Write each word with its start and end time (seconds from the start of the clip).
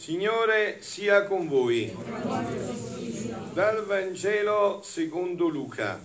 Signore 0.00 0.78
sia 0.80 1.24
con 1.24 1.46
voi. 1.46 1.94
Dal 3.52 3.84
Vangelo 3.84 4.80
secondo 4.82 5.46
Luca. 5.48 6.02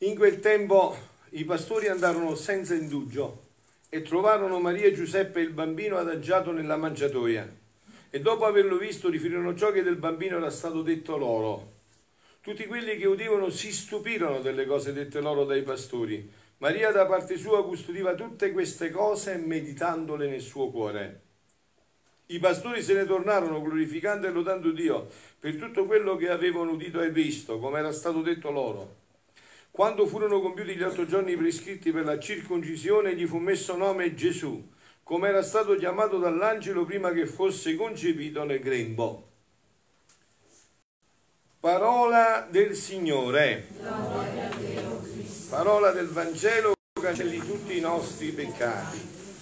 In 0.00 0.14
quel 0.16 0.40
tempo 0.40 0.94
i 1.30 1.44
pastori 1.46 1.88
andarono 1.88 2.34
senza 2.34 2.74
indugio 2.74 3.44
e 3.88 4.02
trovarono 4.02 4.60
Maria 4.60 4.84
e 4.84 4.92
Giuseppe 4.92 5.40
il 5.40 5.52
bambino 5.52 5.96
adagiato 5.96 6.52
nella 6.52 6.76
mangiatoia 6.76 7.60
e 8.14 8.20
dopo 8.20 8.44
averlo 8.44 8.76
visto 8.76 9.08
riferirono 9.08 9.54
ciò 9.54 9.72
che 9.72 9.82
del 9.82 9.96
bambino 9.96 10.36
era 10.36 10.50
stato 10.50 10.82
detto 10.82 11.16
loro. 11.16 11.70
Tutti 12.42 12.66
quelli 12.66 12.98
che 12.98 13.06
udivano 13.06 13.48
si 13.48 13.72
stupirono 13.72 14.40
delle 14.40 14.66
cose 14.66 14.92
dette 14.92 15.22
loro 15.22 15.46
dai 15.46 15.62
pastori. 15.62 16.30
Maria 16.58 16.92
da 16.92 17.06
parte 17.06 17.38
sua 17.38 17.64
custodiva 17.64 18.14
tutte 18.14 18.52
queste 18.52 18.90
cose 18.90 19.36
meditandole 19.36 20.28
nel 20.28 20.42
suo 20.42 20.68
cuore. 20.70 21.20
I 22.26 22.38
pastori 22.38 22.82
se 22.82 22.92
ne 22.92 23.06
tornarono 23.06 23.62
glorificando 23.62 24.26
e 24.26 24.30
lodando 24.30 24.72
Dio 24.72 25.08
per 25.40 25.56
tutto 25.56 25.86
quello 25.86 26.14
che 26.16 26.28
avevano 26.28 26.72
udito 26.72 27.00
e 27.00 27.10
visto, 27.10 27.58
come 27.58 27.78
era 27.78 27.92
stato 27.92 28.20
detto 28.20 28.50
loro. 28.50 28.96
Quando 29.70 30.06
furono 30.06 30.42
compiuti 30.42 30.76
gli 30.76 30.82
otto 30.82 31.06
giorni 31.06 31.34
prescritti 31.34 31.90
per 31.90 32.04
la 32.04 32.18
circoncisione, 32.18 33.16
gli 33.16 33.26
fu 33.26 33.38
messo 33.38 33.74
nome 33.74 34.14
Gesù 34.14 34.62
come 35.02 35.28
era 35.28 35.42
stato 35.42 35.74
chiamato 35.76 36.18
dall'angelo 36.18 36.84
prima 36.84 37.10
che 37.12 37.26
fosse 37.26 37.74
concepito 37.74 38.44
nel 38.44 38.60
grembo. 38.60 39.28
Parola 41.60 42.46
del 42.50 42.74
Signore. 42.74 43.68
Parola 45.48 45.90
del 45.90 46.08
Vangelo 46.08 46.72
cancelli 47.00 47.38
tutti 47.38 47.76
i 47.76 47.80
nostri 47.80 48.30
peccati. 48.30 48.98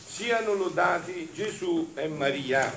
Siano 0.07 0.55
lodati 0.55 1.31
Gesù 1.33 1.93
e 1.95 2.09
Maria. 2.09 2.71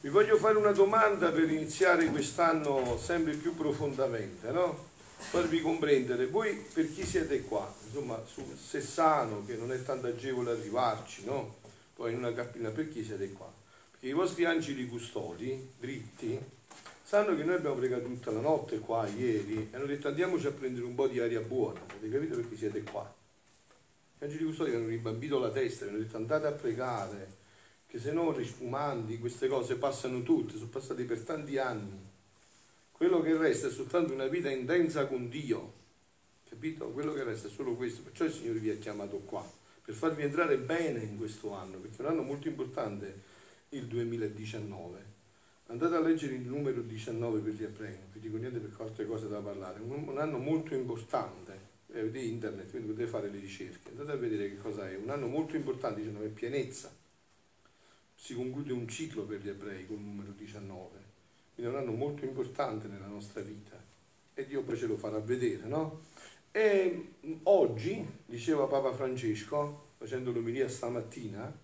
Vi 0.00 0.08
voglio 0.08 0.36
fare 0.36 0.56
una 0.56 0.72
domanda 0.72 1.30
per 1.30 1.50
iniziare 1.50 2.06
quest'anno 2.06 2.98
sempre 2.98 3.34
più 3.34 3.54
profondamente, 3.54 4.50
no? 4.50 4.89
Farvi 5.20 5.60
comprendere 5.60 6.26
voi 6.26 6.54
per 6.72 6.92
chi 6.92 7.04
siete 7.04 7.42
qua, 7.42 7.72
insomma 7.84 8.20
su 8.26 8.42
Sessano 8.56 9.44
che 9.44 9.54
non 9.54 9.70
è 9.70 9.82
tanto 9.82 10.06
agevole 10.08 10.52
arrivarci, 10.52 11.24
no? 11.24 11.58
Poi 11.94 12.12
in 12.12 12.18
una 12.18 12.32
cappella 12.32 12.70
per 12.70 12.88
chi 12.88 13.04
siete 13.04 13.30
qua? 13.32 13.52
Perché 13.90 14.08
i 14.08 14.12
vostri 14.12 14.44
angeli 14.44 14.88
custodi, 14.88 15.72
dritti, 15.78 16.38
sanno 17.02 17.36
che 17.36 17.44
noi 17.44 17.56
abbiamo 17.56 17.76
pregato 17.76 18.04
tutta 18.04 18.30
la 18.30 18.40
notte 18.40 18.78
qua 18.78 19.06
ieri 19.06 19.68
e 19.70 19.76
hanno 19.76 19.86
detto 19.86 20.08
andiamoci 20.08 20.46
a 20.46 20.52
prendere 20.52 20.86
un 20.86 20.94
po' 20.94 21.06
di 21.06 21.20
aria 21.20 21.40
buona, 21.40 21.80
avete 21.86 22.10
capito 22.10 22.36
perché 22.36 22.56
siete 22.56 22.82
qua? 22.82 23.14
Gli 24.18 24.24
angeli 24.24 24.44
custodi 24.44 24.74
hanno 24.74 24.88
ribambito 24.88 25.38
la 25.38 25.50
testa, 25.50 25.84
hanno 25.84 25.98
detto 25.98 26.16
andate 26.16 26.46
a 26.46 26.52
pregare, 26.52 27.38
che 27.86 27.98
se 27.98 28.12
no 28.12 28.32
risfumanti, 28.32 29.18
queste 29.18 29.48
cose 29.48 29.76
passano 29.76 30.22
tutte, 30.22 30.56
sono 30.56 30.70
passate 30.70 31.04
per 31.04 31.20
tanti 31.20 31.58
anni 31.58 32.09
quello 33.00 33.22
che 33.22 33.34
resta 33.34 33.68
è 33.68 33.70
soltanto 33.70 34.12
una 34.12 34.26
vita 34.26 34.50
intensa 34.50 35.06
con 35.06 35.30
Dio. 35.30 35.72
Capito? 36.46 36.90
Quello 36.90 37.14
che 37.14 37.24
resta 37.24 37.48
è 37.48 37.50
solo 37.50 37.74
questo. 37.74 38.02
Perciò 38.02 38.26
il 38.26 38.32
Signore 38.32 38.58
vi 38.58 38.68
ha 38.68 38.76
chiamato 38.76 39.16
qua, 39.20 39.42
per 39.82 39.94
farvi 39.94 40.22
entrare 40.22 40.58
bene 40.58 41.00
in 41.00 41.16
questo 41.16 41.54
anno, 41.54 41.78
perché 41.78 41.96
è 41.96 42.00
un 42.04 42.12
anno 42.12 42.22
molto 42.22 42.48
importante 42.48 43.22
il 43.70 43.86
2019. 43.86 45.04
Andate 45.68 45.94
a 45.94 46.00
leggere 46.00 46.34
il 46.34 46.42
numero 46.42 46.82
19 46.82 47.40
per 47.40 47.54
gli 47.54 47.62
non 47.62 47.96
vi 48.12 48.20
dico 48.20 48.36
niente 48.36 48.58
perché 48.58 48.82
ho 48.82 48.84
altre 48.84 49.06
cose 49.06 49.28
da 49.28 49.38
parlare. 49.38 49.80
Un, 49.80 50.06
un 50.06 50.18
anno 50.18 50.36
molto 50.36 50.74
importante. 50.74 51.68
Eh, 51.86 52.00
avete 52.00 52.18
internet, 52.18 52.68
quindi 52.68 52.88
potete 52.88 53.08
fare 53.08 53.30
le 53.30 53.38
ricerche. 53.38 53.92
Andate 53.92 54.10
a 54.10 54.16
vedere 54.16 54.50
che 54.50 54.58
cosa 54.58 54.90
è. 54.90 54.96
Un 54.96 55.08
anno 55.08 55.26
molto 55.26 55.56
importante, 55.56 56.02
19, 56.02 56.26
è 56.26 56.28
pienezza. 56.28 56.94
Si 58.14 58.34
conclude 58.34 58.74
un 58.74 58.86
ciclo 58.86 59.22
per 59.22 59.40
gli 59.40 59.48
ebrei 59.48 59.86
con 59.86 59.96
il 59.96 60.02
numero 60.02 60.32
19 60.32 61.09
quindi 61.60 61.76
è 61.76 61.78
un 61.78 61.86
anno 61.86 61.92
molto 61.92 62.24
importante 62.24 62.88
nella 62.88 63.06
nostra 63.06 63.42
vita 63.42 63.78
e 64.32 64.46
Dio 64.46 64.62
poi 64.62 64.78
ce 64.78 64.86
lo 64.86 64.96
farà 64.96 65.18
vedere, 65.18 65.66
no? 65.66 66.00
E 66.50 67.16
oggi, 67.42 68.02
diceva 68.24 68.64
Papa 68.64 68.94
Francesco, 68.94 69.88
facendo 69.98 70.32
l'omelia 70.32 70.68
stamattina, 70.70 71.54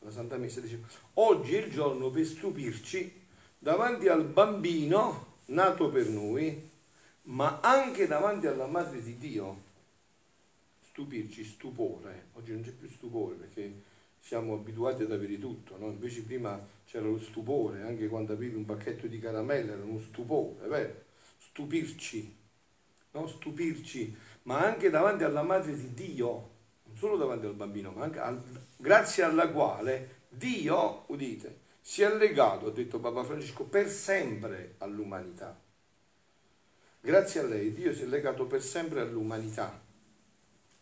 la 0.00 0.10
Santa 0.10 0.36
Messa, 0.36 0.60
diceva, 0.60 0.86
oggi 1.14 1.54
è 1.54 1.64
il 1.64 1.72
giorno 1.72 2.10
per 2.10 2.26
stupirci 2.26 3.10
davanti 3.58 4.08
al 4.08 4.26
bambino 4.26 5.38
nato 5.46 5.88
per 5.88 6.06
noi, 6.08 6.68
ma 7.22 7.60
anche 7.60 8.06
davanti 8.06 8.46
alla 8.46 8.66
Madre 8.66 9.02
di 9.02 9.16
Dio. 9.16 9.62
Stupirci, 10.82 11.44
stupore. 11.44 12.26
Oggi 12.34 12.52
non 12.52 12.62
c'è 12.62 12.72
più 12.72 12.90
stupore 12.90 13.36
perché 13.36 13.72
siamo 14.26 14.54
abituati 14.54 15.04
ad 15.04 15.12
avere 15.12 15.38
tutto, 15.38 15.78
no? 15.78 15.86
invece 15.86 16.22
prima 16.22 16.60
c'era 16.84 17.06
lo 17.06 17.16
stupore, 17.16 17.82
anche 17.82 18.08
quando 18.08 18.32
avevi 18.32 18.56
un 18.56 18.64
pacchetto 18.64 19.06
di 19.06 19.20
caramelle 19.20 19.70
era 19.70 19.84
uno 19.84 20.00
stupore, 20.00 20.66
vero? 20.66 20.94
Stupirci, 21.38 22.36
no? 23.12 23.28
Stupirci, 23.28 24.16
ma 24.42 24.58
anche 24.58 24.90
davanti 24.90 25.22
alla 25.22 25.42
madre 25.42 25.76
di 25.76 25.94
Dio, 25.94 26.50
non 26.86 26.96
solo 26.96 27.16
davanti 27.16 27.46
al 27.46 27.54
bambino, 27.54 27.92
ma 27.92 28.02
anche 28.02 28.18
al, 28.18 28.42
grazie 28.76 29.22
alla 29.22 29.48
quale 29.48 30.22
Dio, 30.28 31.04
udite, 31.06 31.60
si 31.80 32.02
è 32.02 32.12
legato, 32.12 32.66
ha 32.66 32.72
detto 32.72 32.98
Papa 32.98 33.22
Francesco, 33.22 33.62
per 33.62 33.88
sempre 33.88 34.74
all'umanità. 34.78 35.56
Grazie 37.00 37.40
a 37.42 37.44
lei 37.44 37.72
Dio 37.72 37.94
si 37.94 38.02
è 38.02 38.06
legato 38.06 38.46
per 38.46 38.60
sempre 38.60 39.02
all'umanità. 39.02 39.80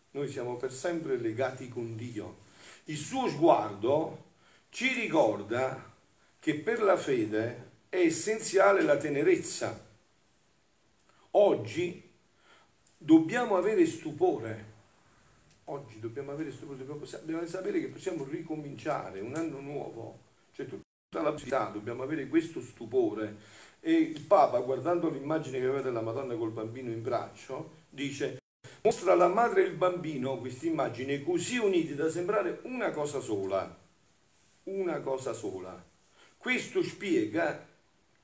Noi 0.09 0.27
siamo 0.29 0.55
per 0.55 0.71
sempre 0.73 1.17
legati 1.17 1.69
con 1.69 1.95
Dio 1.95 2.41
il 2.85 2.97
suo 2.97 3.27
sguardo 3.29 4.23
ci 4.69 4.93
ricorda 4.93 5.93
che 6.39 6.55
per 6.55 6.81
la 6.81 6.97
fede 6.97 7.71
è 7.89 7.97
essenziale 7.97 8.81
la 8.83 8.97
tenerezza. 8.97 9.83
Oggi 11.31 12.03
dobbiamo 12.97 13.57
avere 13.57 13.85
stupore. 13.85 14.73
Oggi 15.65 15.99
dobbiamo 15.99 16.31
avere 16.31 16.51
stupore, 16.51 16.77
dobbiamo, 16.77 17.45
sapere 17.47 17.79
che 17.79 17.87
possiamo 17.87 18.23
ricominciare 18.23 19.19
un 19.19 19.33
anno 19.35 19.59
nuovo, 19.59 20.19
cioè 20.53 20.67
tutta 20.67 21.23
la 21.23 21.31
possibilità, 21.31 21.69
dobbiamo 21.69 22.03
avere 22.03 22.27
questo 22.27 22.61
stupore. 22.61 23.63
E 23.79 23.91
il 23.93 24.21
Papa, 24.21 24.59
guardando 24.59 25.09
l'immagine 25.09 25.57
che 25.57 25.65
aveva 25.65 25.81
della 25.81 26.01
Madonna 26.01 26.35
col 26.35 26.51
bambino 26.51 26.91
in 26.91 27.01
braccio, 27.01 27.83
dice 27.89 28.37
mostra 28.85 29.13
alla 29.13 29.27
madre 29.27 29.63
e 29.63 29.65
il 29.65 29.73
bambino 29.73 30.37
questa 30.37 30.67
immagine 30.67 31.23
così 31.23 31.57
uniti 31.57 31.95
da 31.95 32.07
sembrare 32.07 32.59
una 32.65 32.91
cosa 32.91 33.19
sola. 33.19 33.75
Una 34.65 34.99
cosa 34.99 35.33
sola. 35.33 35.83
Questo 36.37 36.83
spiega 36.83 37.65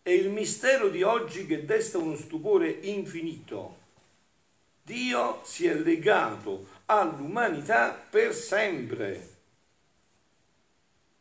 è 0.04 0.12
il 0.12 0.30
mistero 0.30 0.90
di 0.90 1.02
oggi 1.02 1.48
che 1.48 1.66
desta 1.66 1.98
uno 1.98 2.16
stupore 2.16 2.70
infinito. 2.70 3.78
Dio 4.84 5.42
si 5.44 5.66
è 5.66 5.74
legato 5.74 6.68
all'umanità 6.86 7.94
per 7.94 8.32
sempre. 8.32 9.30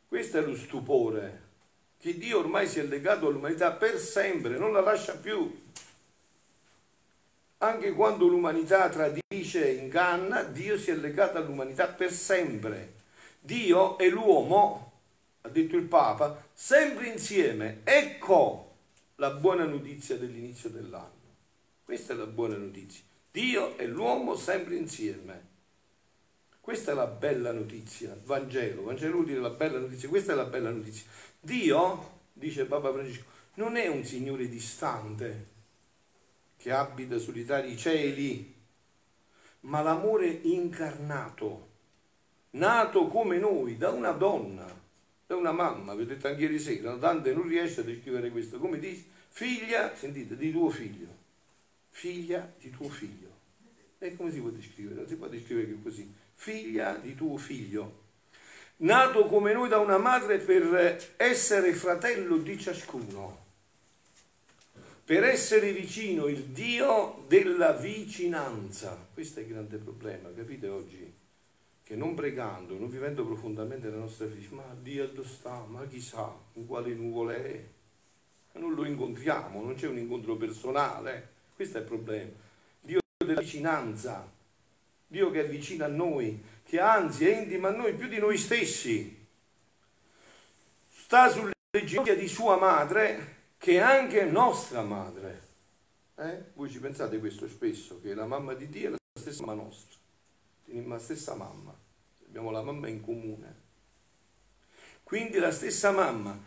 Questo 0.07 0.37
è 0.37 0.43
lo 0.43 0.57
stupore, 0.57 1.43
che 1.99 2.19
Dio 2.19 2.41
ormai 2.41 2.67
si 2.67 2.79
è 2.79 2.83
legato 2.83 3.29
all'umanità 3.29 3.73
per 3.73 3.99
sempre, 3.99 4.59
non 4.59 4.73
la 4.73 4.81
lascia 4.81 5.17
più. 5.17 5.70
Anche 7.63 7.93
quando 7.93 8.27
l'umanità 8.27 8.89
tradisce 8.89 9.69
e 9.69 9.83
inganna, 9.83 10.43
Dio 10.43 10.79
si 10.79 10.91
è 10.91 10.95
legato 10.95 11.37
all'umanità 11.37 11.89
per 11.89 12.11
sempre. 12.11 12.95
Dio 13.39 13.99
e 13.99 14.09
l'uomo, 14.09 14.93
ha 15.43 15.49
detto 15.49 15.77
il 15.77 15.85
Papa, 15.85 16.47
sempre 16.55 17.09
insieme. 17.09 17.81
Ecco 17.85 18.77
la 19.17 19.31
buona 19.31 19.65
notizia 19.65 20.17
dell'inizio 20.17 20.71
dell'anno. 20.71 21.19
Questa 21.85 22.15
è 22.15 22.17
la 22.17 22.27
buona 22.27 22.57
notizia. 22.57 23.05
Dio 23.31 23.77
e 23.77 23.87
l'uomo 23.87 24.37
sempre 24.37 24.77
insieme. 24.77 25.49
Questa 26.61 26.93
è 26.93 26.95
la 26.95 27.07
bella 27.07 27.53
notizia, 27.53 28.17
Vangelo, 28.25 28.85
Vangelo 28.85 29.15
vuol 29.15 29.27
dire 29.27 29.41
la 29.41 29.51
bella 29.51 29.79
notizia, 29.79 30.09
questa 30.09 30.33
è 30.33 30.35
la 30.35 30.45
bella 30.45 30.71
notizia. 30.71 31.05
Dio, 31.41 32.21
dice 32.33 32.65
Papa 32.65 32.93
Francesco, 32.93 33.25
non 33.55 33.77
è 33.77 33.87
un 33.89 34.05
Signore 34.05 34.49
distante, 34.49 35.50
che 36.61 36.73
abita 36.73 37.17
solitari 37.17 37.75
cieli, 37.75 38.55
ma 39.61 39.81
l'amore 39.81 40.27
incarnato, 40.27 41.69
nato 42.51 43.07
come 43.07 43.39
noi 43.39 43.79
da 43.79 43.89
una 43.89 44.11
donna, 44.11 44.67
da 45.27 45.37
una 45.37 45.53
mamma, 45.53 45.95
vi 45.95 46.03
ho 46.03 46.07
detto 46.07 46.27
anche 46.27 46.43
ieri 46.43 46.59
sera, 46.59 46.93
Dante 46.97 47.33
non 47.33 47.49
riesce 47.49 47.81
a 47.81 47.85
descrivere 47.85 48.31
questo, 48.31 48.59
come 48.59 48.79
dice, 48.79 49.05
figlia, 49.29 49.97
sentite, 49.97 50.37
di 50.37 50.53
tuo 50.53 50.69
figlio, 50.69 51.09
figlia 51.89 52.53
di 52.59 52.69
tuo 52.69 52.91
figlio. 52.91 53.29
E 53.99 54.15
come 54.15 54.31
si 54.31 54.41
può 54.41 54.51
descrivere? 54.51 54.97
Non 54.97 55.09
si 55.09 55.17
può 55.17 55.29
descrivere 55.29 55.67
che 55.67 55.83
così, 55.83 56.13
figlia 56.35 56.95
di 56.97 57.15
tuo 57.15 57.39
figlio. 57.39 58.09
nato 58.79 59.25
come 59.27 59.55
noi 59.55 59.69
da 59.71 59.79
una 59.79 59.99
madre 59.99 60.39
per 60.39 61.15
essere 61.17 61.73
fratello 61.73 62.37
di 62.37 62.59
ciascuno, 62.59 63.40
per 65.11 65.25
essere 65.25 65.73
vicino 65.73 66.29
il 66.29 66.45
Dio 66.45 67.25
della 67.27 67.73
vicinanza. 67.73 69.09
Questo 69.13 69.41
è 69.41 69.43
il 69.43 69.49
grande 69.49 69.77
problema, 69.79 70.33
capite 70.33 70.69
oggi? 70.69 71.13
Che 71.83 71.97
non 71.97 72.15
pregando, 72.15 72.79
non 72.79 72.89
vivendo 72.89 73.27
profondamente 73.27 73.91
la 73.91 73.97
nostra 73.97 74.29
fede, 74.29 74.47
ma 74.51 74.63
Dio 74.81 75.09
dove 75.09 75.27
sta, 75.27 75.65
ma 75.69 75.85
chissà 75.89 76.33
in 76.53 76.65
quale 76.65 76.95
nuvole 76.95 77.45
è. 77.45 78.59
Non 78.61 78.73
lo 78.73 78.85
incontriamo, 78.85 79.61
non 79.61 79.75
c'è 79.75 79.89
un 79.89 79.99
incontro 79.99 80.37
personale. 80.37 81.29
Questo 81.57 81.79
è 81.79 81.81
il 81.81 81.89
problema. 81.89 82.31
Dio 82.81 83.01
della 83.17 83.41
vicinanza, 83.41 84.31
Dio 85.09 85.33
che 85.33 85.41
è 85.41 85.49
vicino 85.49 85.87
a 85.87 85.89
noi, 85.89 86.41
che 86.63 86.79
anzi 86.79 87.27
è 87.27 87.37
intimo 87.37 87.67
a 87.67 87.73
noi 87.73 87.95
più 87.95 88.07
di 88.07 88.19
noi 88.19 88.39
stessi. 88.39 89.27
Sta 90.89 91.29
sulle 91.29 91.51
ginocchia 91.85 92.15
di 92.15 92.29
sua 92.29 92.57
madre, 92.59 93.39
che 93.61 93.79
anche 93.79 94.25
nostra 94.25 94.83
madre. 94.83 95.49
Eh? 96.17 96.45
Voi 96.55 96.71
ci 96.71 96.81
pensate 96.81 97.19
questo 97.19 97.47
spesso, 97.47 98.01
che 98.01 98.15
la 98.15 98.25
mamma 98.25 98.55
di 98.55 98.71
Dio 98.71 98.89
è 98.89 98.91
la 98.93 98.99
stessa 99.21 99.45
mamma 99.45 99.63
nostra, 99.63 99.99
la 100.65 100.99
stessa 100.99 101.35
mamma, 101.35 101.79
abbiamo 102.27 102.51
la 102.51 102.63
mamma 102.63 102.89
in 102.89 103.03
comune. 103.03 103.69
Quindi 105.03 105.39
la 105.39 105.53
stessa 105.53 105.91
mamma, 105.91 106.43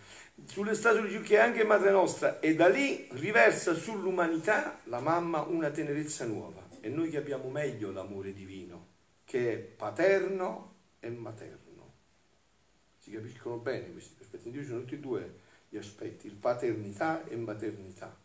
sulle 0.45 0.74
statue 0.74 1.07
di 1.07 1.21
che 1.21 1.36
è 1.36 1.42
anche 1.42 1.63
madre 1.63 1.92
nostra, 1.92 2.39
e 2.39 2.56
da 2.56 2.68
lì 2.68 3.07
riversa 3.12 3.75
sull'umanità 3.75 4.80
la 4.86 5.00
mamma 5.00 5.42
una 5.42 5.69
tenerezza 5.69 6.25
nuova. 6.25 6.68
E 6.80 6.89
noi 6.89 7.12
che 7.12 7.18
abbiamo 7.18 7.48
meglio 7.50 7.92
l'amore 7.92 8.33
divino 8.33 8.88
che 9.24 9.54
è 9.54 9.57
paterno 9.57 10.74
e 11.00 11.12
materno. 11.12 11.94
Si 12.98 13.12
capiscono 13.12 13.57
bene 13.57 13.92
questi 13.92 14.15
aspetti. 14.19 14.48
In 14.48 14.54
Dio 14.54 14.63
sono 14.63 14.80
tutti 14.80 14.95
e 14.95 15.00
due 15.00 15.42
gli 15.73 15.77
aspetti, 15.77 16.29
paternità 16.29 17.25
e 17.25 17.35
maternità. 17.35 18.15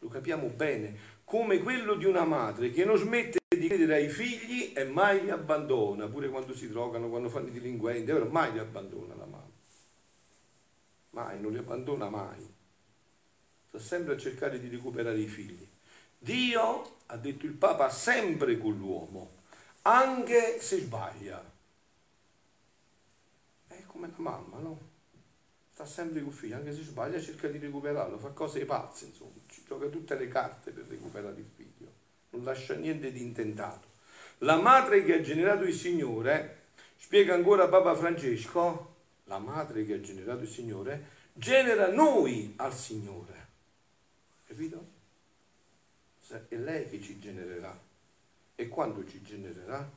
Lo 0.00 0.08
capiamo 0.08 0.48
bene, 0.48 0.96
come 1.22 1.60
quello 1.60 1.94
di 1.94 2.06
una 2.06 2.24
madre 2.24 2.72
che 2.72 2.84
non 2.84 2.96
smette 2.96 3.38
di 3.56 3.68
credere 3.68 3.94
ai 3.94 4.08
figli 4.08 4.72
e 4.74 4.82
mai 4.84 5.22
li 5.22 5.30
abbandona, 5.30 6.08
pure 6.08 6.28
quando 6.28 6.52
si 6.52 6.68
drogano, 6.68 7.08
quando 7.08 7.28
fanno 7.28 7.46
i 7.46 7.52
delinquenti, 7.52 8.10
mai 8.28 8.50
li 8.50 8.58
abbandona 8.58 9.14
la 9.14 9.26
mamma. 9.26 9.48
Mai, 11.10 11.40
non 11.40 11.52
li 11.52 11.58
abbandona 11.58 12.08
mai. 12.08 12.52
Sta 13.68 13.78
sempre 13.78 14.14
a 14.14 14.16
cercare 14.16 14.58
di 14.58 14.68
recuperare 14.68 15.20
i 15.20 15.28
figli. 15.28 15.64
Dio, 16.18 16.96
ha 17.06 17.16
detto 17.16 17.46
il 17.46 17.52
Papa, 17.52 17.90
sempre 17.90 18.58
con 18.58 18.76
l'uomo 18.76 19.38
anche 19.82 20.60
se 20.60 20.78
sbaglia. 20.78 21.42
È 23.68 23.82
come 23.86 24.08
la 24.08 24.14
mamma, 24.18 24.58
no? 24.58 24.89
Sta 25.80 25.88
sempre 25.88 26.20
con 26.20 26.28
il 26.28 26.34
figlio, 26.34 26.56
anche 26.56 26.74
se 26.74 26.82
sbaglia 26.82 27.18
cerca 27.18 27.48
di 27.48 27.56
recuperarlo, 27.56 28.18
fa 28.18 28.28
cose 28.28 28.66
pazze, 28.66 29.06
insomma, 29.06 29.32
ci 29.46 29.62
gioca 29.66 29.86
tutte 29.86 30.14
le 30.14 30.28
carte 30.28 30.72
per 30.72 30.84
recuperare 30.86 31.40
il 31.40 31.48
figlio, 31.56 31.90
non 32.30 32.44
lascia 32.44 32.74
niente 32.74 33.10
di 33.10 33.22
intentato. 33.22 33.88
La 34.40 34.60
madre 34.60 35.02
che 35.02 35.14
ha 35.14 35.20
generato 35.22 35.64
il 35.64 35.72
Signore, 35.72 36.64
spiega 36.98 37.32
ancora 37.32 37.66
Papa 37.68 37.94
Francesco, 37.94 38.96
la 39.24 39.38
madre 39.38 39.86
che 39.86 39.94
ha 39.94 40.00
generato 40.02 40.42
il 40.42 40.50
Signore, 40.50 41.06
genera 41.32 41.90
noi 41.90 42.52
al 42.56 42.74
Signore. 42.74 43.46
Capito? 44.46 44.86
È 46.46 46.56
lei 46.56 46.90
che 46.90 47.00
ci 47.00 47.18
genererà. 47.18 47.74
E 48.54 48.68
quando 48.68 49.06
ci 49.06 49.22
genererà? 49.22 49.90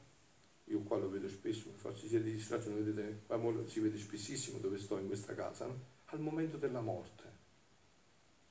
Io 0.65 0.79
qua 0.81 0.97
lo 0.97 1.09
vedo 1.09 1.27
spesso, 1.27 1.71
forse 1.75 2.07
siete 2.07 2.31
distratti, 2.31 2.69
non 2.69 2.83
vedete, 2.83 3.69
si 3.69 3.79
vede 3.79 3.97
spessissimo 3.97 4.59
dove 4.59 4.77
sto 4.77 4.97
in 4.97 5.07
questa 5.07 5.35
casa, 5.35 5.65
no? 5.65 5.91
Al 6.05 6.19
momento 6.19 6.57
della 6.57 6.81
morte. 6.81 7.23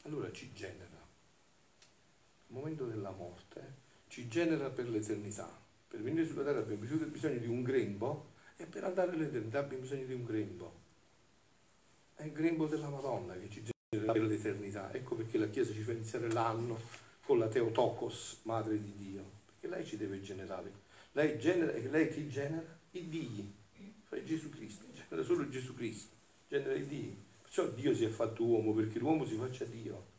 Allora 0.02 0.30
ci 0.32 0.52
genera. 0.52 1.00
Il 2.48 2.54
momento 2.54 2.86
della 2.86 3.10
morte 3.10 3.74
ci 4.08 4.28
genera 4.28 4.68
per 4.70 4.88
l'eternità. 4.88 5.48
Per 5.88 6.02
venire 6.02 6.26
sulla 6.26 6.44
terra 6.44 6.58
abbiamo 6.58 6.82
bisogno 6.82 7.38
di 7.38 7.46
un 7.46 7.62
grembo 7.62 8.30
e 8.56 8.66
per 8.66 8.84
andare 8.84 9.12
all'eternità 9.12 9.60
abbiamo 9.60 9.82
bisogno 9.82 10.04
di 10.04 10.14
un 10.14 10.24
grembo. 10.24 10.80
È 12.14 12.24
il 12.24 12.32
grembo 12.32 12.66
della 12.66 12.88
Madonna 12.88 13.34
che 13.34 13.48
ci 13.48 13.62
genera 13.62 14.12
per 14.12 14.22
l'eternità. 14.22 14.92
Ecco 14.92 15.14
perché 15.14 15.38
la 15.38 15.48
Chiesa 15.48 15.72
ci 15.72 15.82
fa 15.82 15.92
iniziare 15.92 16.30
l'anno 16.30 16.78
con 17.24 17.38
la 17.38 17.48
Teotokos, 17.48 18.40
Madre 18.42 18.80
di 18.80 18.94
Dio 18.96 19.40
che 19.62 19.68
lei 19.68 19.86
ci 19.86 19.96
deve 19.96 20.20
generare. 20.20 20.81
Lei, 21.12 21.38
genera, 21.38 21.72
lei 21.90 22.08
chi 22.08 22.28
genera? 22.28 22.64
I 22.92 23.08
Dio. 23.08 23.44
Cioè 24.08 24.22
Gesù 24.24 24.50
Cristo, 24.50 24.84
genera 24.92 25.22
solo 25.22 25.48
Gesù 25.48 25.74
Cristo, 25.74 26.14
genera 26.48 26.74
i 26.74 26.86
Dio. 26.86 27.14
Perciò 27.42 27.66
Dio 27.68 27.94
si 27.94 28.04
è 28.04 28.08
fatto 28.08 28.44
uomo 28.44 28.72
perché 28.72 28.98
l'uomo 28.98 29.26
si 29.26 29.36
faccia 29.36 29.64
Dio. 29.64 30.10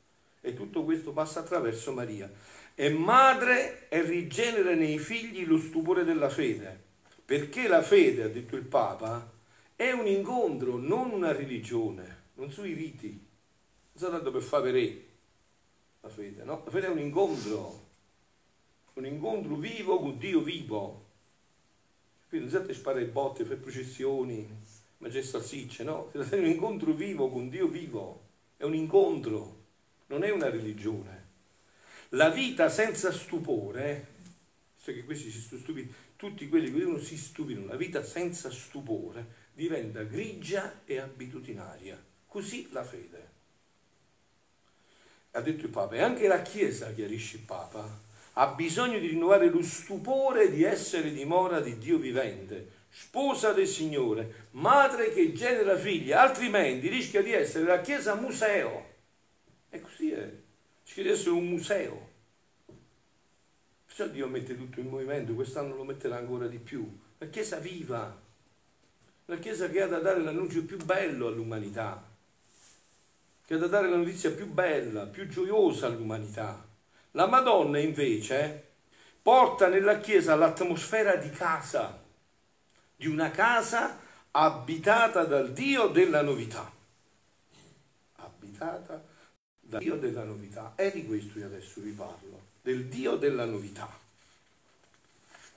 E 0.42 0.54
tutto 0.54 0.84
questo 0.84 1.12
passa 1.12 1.40
attraverso 1.40 1.94
Maria. 1.94 2.32
È 2.76 2.90
madre 2.90 3.88
e 3.90 4.02
rigenera 4.02 4.74
nei 4.74 5.00
figli 5.00 5.46
lo 5.46 5.58
stupore 5.58 6.04
della 6.04 6.30
fede. 6.30 6.82
Perché 7.26 7.68
la 7.68 7.82
fede, 7.82 8.24
ha 8.24 8.30
detto 8.30 8.56
il 8.56 8.66
Papa, 8.66 9.32
è 9.76 9.92
un 9.92 10.06
incontro, 10.06 10.78
non 10.78 11.12
una 11.12 11.32
religione, 11.32 12.24
non 12.36 12.52
sui 12.52 12.74
riti. 12.74 13.10
Non 13.10 13.96
sta 13.96 14.10
tanto 14.10 14.32
per 14.32 14.42
fare 14.42 14.72
re 14.72 15.06
la 16.02 16.10
fede, 16.10 16.44
no? 16.44 16.62
La 16.66 16.72
fede 16.72 16.88
è 16.88 16.90
un 16.90 17.00
incontro 17.00 17.83
un 18.94 19.06
incontro 19.06 19.56
vivo 19.56 20.00
con 20.00 20.18
Dio 20.18 20.42
vivo. 20.42 21.02
Quindi 22.30 22.50
non 22.50 22.60
siete 22.60 22.74
sparare 22.74 23.06
botte, 23.06 23.44
fare 23.44 23.58
processioni, 23.58 24.48
mangiare 24.98 25.24
salsicce, 25.24 25.84
no? 25.84 26.12
È 26.12 26.36
un 26.36 26.46
incontro 26.46 26.94
vivo 26.94 27.30
con 27.30 27.50
Dio 27.50 27.68
vivo, 27.68 28.22
è 28.58 28.64
un 28.64 28.76
incontro, 28.76 29.62
non 30.08 30.24
è 30.24 30.32
una 30.32 30.50
religione. 30.50 31.22
La 32.10 32.30
vita 32.30 32.70
senza 32.70 33.12
stupore, 33.12 34.08
so 34.76 34.92
che 34.94 35.04
questi 35.04 35.32
si 35.32 35.40
stupiti, 35.40 35.94
tutti 36.16 36.48
quelli 36.48 36.72
che 36.72 36.78
dicono 36.80 37.00
si 37.00 37.18
stupino, 37.18 37.66
la 37.66 37.76
vita 37.76 38.04
senza 38.04 38.50
stupore 38.52 39.42
diventa 39.54 40.04
grigia 40.04 40.82
e 40.86 41.00
abitudinaria. 41.00 42.02
Così 42.28 42.70
la 42.72 42.84
fede. 42.84 43.32
Ha 45.32 45.42
detto 45.42 45.66
il 45.66 45.72
Papa, 45.72 45.96
e 45.96 46.02
anche 46.02 46.28
la 46.28 46.42
Chiesa, 46.42 46.94
chiarisce 46.94 47.38
il 47.38 47.44
Papa, 47.44 48.02
ha 48.34 48.48
bisogno 48.48 48.98
di 48.98 49.08
rinnovare 49.08 49.50
lo 49.50 49.62
stupore 49.62 50.50
di 50.50 50.64
essere 50.64 51.12
dimora 51.12 51.60
di 51.60 51.78
Dio 51.78 51.98
vivente, 51.98 52.82
sposa 52.90 53.54
del 53.54 53.68
Signore, 53.68 54.48
madre 54.52 55.14
che 55.14 55.34
genera 55.34 55.78
figli, 55.78 56.12
altrimenti 56.12 56.88
rischia 56.88 57.22
di 57.22 57.32
essere 57.32 57.66
la 57.66 57.82
Chiesa 57.82 58.16
museo. 58.16 58.92
E 59.70 59.82
così 59.82 60.12
è, 60.12 60.32
rischia 60.84 61.04
di 61.04 61.10
essere 61.10 61.32
un 61.32 61.48
museo. 61.48 62.10
Perciò 63.86 64.08
Dio 64.08 64.28
mette 64.28 64.58
tutto 64.58 64.80
in 64.80 64.88
movimento, 64.88 65.36
quest'anno 65.36 65.76
lo 65.76 65.84
metterà 65.84 66.18
ancora 66.18 66.48
di 66.48 66.58
più. 66.58 67.00
La 67.20 67.28
Chiesa 67.28 67.58
viva, 67.58 68.20
la 69.26 69.38
Chiesa 69.38 69.70
che 69.70 69.82
ha 69.82 69.88
da 69.88 70.00
dare 70.00 70.22
l'annuncio 70.22 70.64
più 70.66 70.78
bello 70.78 71.28
all'umanità, 71.28 72.04
che 73.46 73.54
ha 73.54 73.58
da 73.58 73.68
dare 73.68 73.90
la 73.90 73.98
notizia 73.98 74.32
più 74.32 74.48
bella, 74.48 75.06
più 75.06 75.28
gioiosa 75.28 75.86
all'umanità 75.86 76.72
la 77.16 77.28
Madonna 77.28 77.80
invece 77.80 78.72
porta 79.22 79.68
nella 79.68 80.00
Chiesa 80.00 80.36
l'atmosfera 80.36 81.16
di 81.16 81.30
casa, 81.30 82.02
di 82.96 83.08
una 83.08 83.32
casa 83.32 84.00
abitata 84.32 85.24
dal 85.24 85.54
Dio 85.54 85.88
della 85.88 86.22
novità. 86.22 86.72
Abitata 88.16 89.04
dal 89.60 89.80
Dio 89.80 89.96
della 89.96 90.24
novità. 90.24 90.74
È 90.76 90.92
di 90.92 91.06
questo 91.06 91.40
io 91.40 91.46
adesso 91.46 91.82
vi 91.82 91.92
parlo, 91.92 92.42
del 92.62 92.86
Dio 92.86 93.16
della 93.16 93.46
novità. 93.46 94.02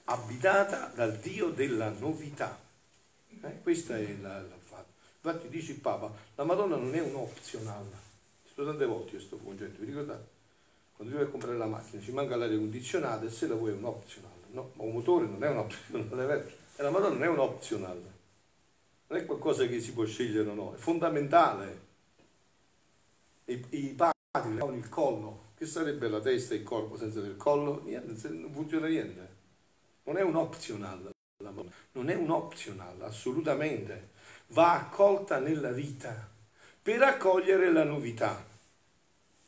Abitata 0.05 0.93
dal 0.95 1.17
Dio 1.17 1.49
della 1.49 1.89
novità. 1.89 2.59
Eh, 3.43 3.63
questa 3.63 3.97
è 3.97 4.17
la, 4.21 4.41
la 4.41 4.57
fatto. 4.59 4.93
Infatti 5.23 5.49
dice 5.49 5.73
il 5.73 5.79
Papa, 5.79 6.13
la 6.35 6.45
Madonna 6.45 6.77
non 6.77 6.95
è 6.95 7.01
un 7.01 7.15
optional. 7.15 7.91
Sto 8.45 8.65
tante 8.65 8.85
volte 8.85 9.13
questo 9.13 9.37
concetto, 9.39 9.81
vi 9.81 9.87
ricordate? 9.87 10.36
Quando 10.97 11.13
tu 11.13 11.19
vai 11.21 11.29
a 11.29 11.31
comprare 11.31 11.59
la 11.59 11.67
macchina 11.67 12.03
ci 12.03 12.11
manca 12.11 12.37
l'aria 12.37 12.57
condizionata 12.57 13.27
e 13.27 13.31
se 13.31 13.47
la 13.47 13.55
vuoi 13.55 13.73
è 13.73 13.75
un 13.75 13.85
optional, 13.85 14.31
no? 14.51 14.71
Ma 14.75 14.83
un 14.85 14.93
motore 14.93 15.27
non 15.27 15.45
è 15.45 15.49
un 15.49 15.59
optional, 15.59 16.53
e 16.77 16.83
la 16.83 16.91
moto 16.91 17.09
non 17.11 17.23
è 17.23 17.29
un 17.29 17.39
optional, 17.39 18.03
non 19.09 19.19
è 19.19 19.27
qualcosa 19.27 19.67
che 19.67 19.79
si 19.79 19.93
può 19.93 20.07
scegliere 20.07 20.49
o 20.49 20.55
no, 20.55 20.75
è 20.75 20.79
fondamentale. 20.79 21.85
I, 23.45 23.65
i 23.71 23.95
padri 23.95 24.59
hanno 24.59 24.75
il 24.75 24.89
collo, 24.89 25.45
che 25.57 25.67
sarebbe 25.67 26.09
la 26.09 26.21
testa 26.21 26.55
e 26.55 26.59
il 26.59 26.63
corpo 26.63 26.97
senza 26.97 27.21
il 27.21 27.37
collo? 27.37 27.83
Niente, 27.85 28.29
non 28.31 28.53
funziona 28.53 28.89
niente. 28.89 29.35
Non 30.05 30.17
è 30.17 30.23
un 30.23 30.35
optional, 30.37 31.11
non 31.93 32.11
è 32.11 32.15
un 32.15 32.31
optional, 32.31 33.01
assolutamente. 33.03 34.11
Va 34.49 34.75
accolta 34.75 35.39
nella 35.39 35.73
vita 35.73 36.29
per 36.83 37.03
accogliere 37.03 37.71
la 37.71 37.85
novità. 37.85 38.45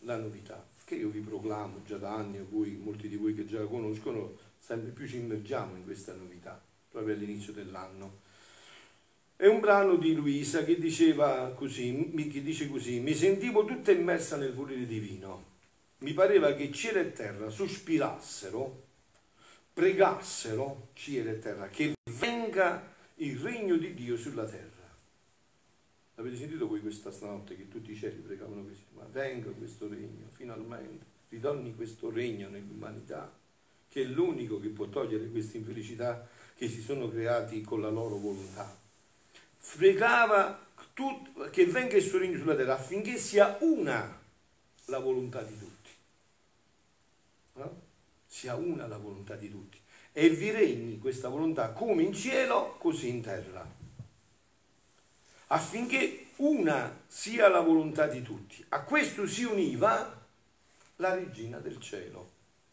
La 0.01 0.17
novità 0.17 0.68
che 0.89 0.95
io 0.95 1.11
vi 1.11 1.21
proclamo 1.21 1.83
già 1.85 1.99
da 1.99 2.15
anni, 2.15 2.43
voi, 2.49 2.81
molti 2.83 3.09
di 3.09 3.17
voi 3.17 3.35
che 3.35 3.45
già 3.45 3.63
conoscono, 3.67 4.39
sempre 4.59 4.91
più 4.91 5.07
ci 5.07 5.19
immergiamo 5.19 5.77
in 5.77 5.85
questa 5.85 6.15
novità, 6.15 6.59
proprio 6.91 7.15
all'inizio 7.15 7.53
dell'anno. 7.53 8.21
È 9.37 9.47
un 9.47 9.61
brano 9.61 9.97
di 9.97 10.15
Luisa 10.15 10.65
che 10.65 10.79
diceva 10.79 11.53
così, 11.55 12.11
che 12.33 12.43
dice 12.43 12.71
così, 12.71 13.01
mi 13.01 13.15
sentivo 13.15 13.67
tutta 13.67 13.93
immersa 13.93 14.39
nel 14.39 14.55
volere 14.55 14.87
divino. 14.87 15.57
Mi 15.99 16.15
pareva 16.15 16.55
che 16.55 16.73
cielo 16.73 17.01
e 17.01 17.13
terra 17.13 17.51
sospirassero, 17.51 18.85
pregassero, 19.75 20.89
cielo 20.95 21.31
e 21.31 21.39
terra, 21.39 21.69
che 21.69 21.93
venga 22.19 22.95
il 23.17 23.39
regno 23.39 23.77
di 23.77 23.93
Dio 23.93 24.17
sulla 24.17 24.47
terra. 24.47 24.78
Avete 26.19 26.37
sentito 26.37 26.67
voi 26.67 26.81
questa 26.81 27.13
stanotte 27.13 27.57
che 27.57 27.69
tutti 27.69 27.93
i 27.93 27.97
cieli 27.97 28.17
pregavano 28.17 28.65
così, 28.65 28.83
ma 28.95 29.05
venga 29.05 29.51
questo 29.51 29.89
regno, 29.89 30.27
finalmente, 30.31 31.05
ritorni 31.29 31.77
questo 31.77 32.11
regno 32.11 32.49
nell'umanità, 32.49 33.33
che 33.89 34.03
è 34.03 34.05
l'unico 34.05 34.59
che 34.59 34.67
può 34.67 34.87
togliere 34.87 35.29
queste 35.29 35.59
infelicità 35.59 36.29
che 36.57 36.69
si 36.69 36.83
sono 36.83 37.09
creati 37.09 37.61
con 37.61 37.81
la 37.81 37.89
loro 37.89 38.17
volontà. 38.17 38.77
Pregava 39.77 40.67
tut, 40.93 41.51
che 41.51 41.67
venga 41.67 41.97
il 41.97 42.03
suo 42.03 42.19
regno 42.19 42.37
sulla 42.37 42.57
terra 42.57 42.75
affinché 42.75 43.17
sia 43.17 43.57
una 43.61 44.21
la 44.87 44.99
volontà 44.99 45.43
di 45.43 45.57
tutti. 45.57 45.91
No? 47.55 47.81
Sia 48.27 48.57
una 48.57 48.89
la 48.89 48.99
volontà 48.99 49.37
di 49.37 49.49
tutti. 49.49 49.79
E 50.13 50.31
vi 50.31 50.51
regni 50.51 50.99
questa 50.99 51.29
volontà 51.29 51.71
come 51.71 52.03
in 52.03 52.13
cielo, 52.13 52.75
così 52.79 53.09
in 53.09 53.23
terra 53.23 53.87
affinché 55.49 56.27
una 56.37 57.03
sia 57.07 57.49
la 57.49 57.61
volontà 57.61 58.07
di 58.07 58.23
tutti. 58.23 58.65
A 58.71 58.81
questo 58.81 59.27
si 59.27 59.45
univa 59.45 60.27
la 60.97 61.15
regina 61.15 61.59
del 61.59 61.81
cielo, 61.81 62.31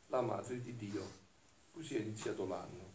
la 0.08 0.22
madre 0.22 0.62
di 0.62 0.76
Dio. 0.76 1.24
Così 1.74 1.96
è 1.96 2.00
iniziato 2.00 2.48
l'anno. 2.48 2.94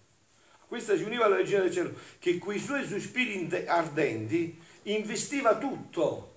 A 0.55 0.65
questa 0.67 0.97
si 0.97 1.03
univa 1.03 1.29
la 1.29 1.37
regina 1.37 1.61
del 1.61 1.73
cielo, 1.73 1.95
che 2.19 2.39
coi 2.39 2.59
suoi 2.59 2.87
sospiri 2.87 3.67
ardenti 3.67 4.59
investiva 4.85 5.59
tutto, 5.59 6.37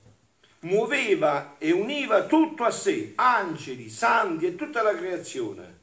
muoveva 0.59 1.55
e 1.57 1.71
univa 1.71 2.25
tutto 2.25 2.63
a 2.63 2.71
sé, 2.71 3.13
angeli, 3.15 3.89
santi 3.89 4.45
e 4.45 4.55
tutta 4.55 4.81
la 4.81 4.95
creazione 4.95 5.81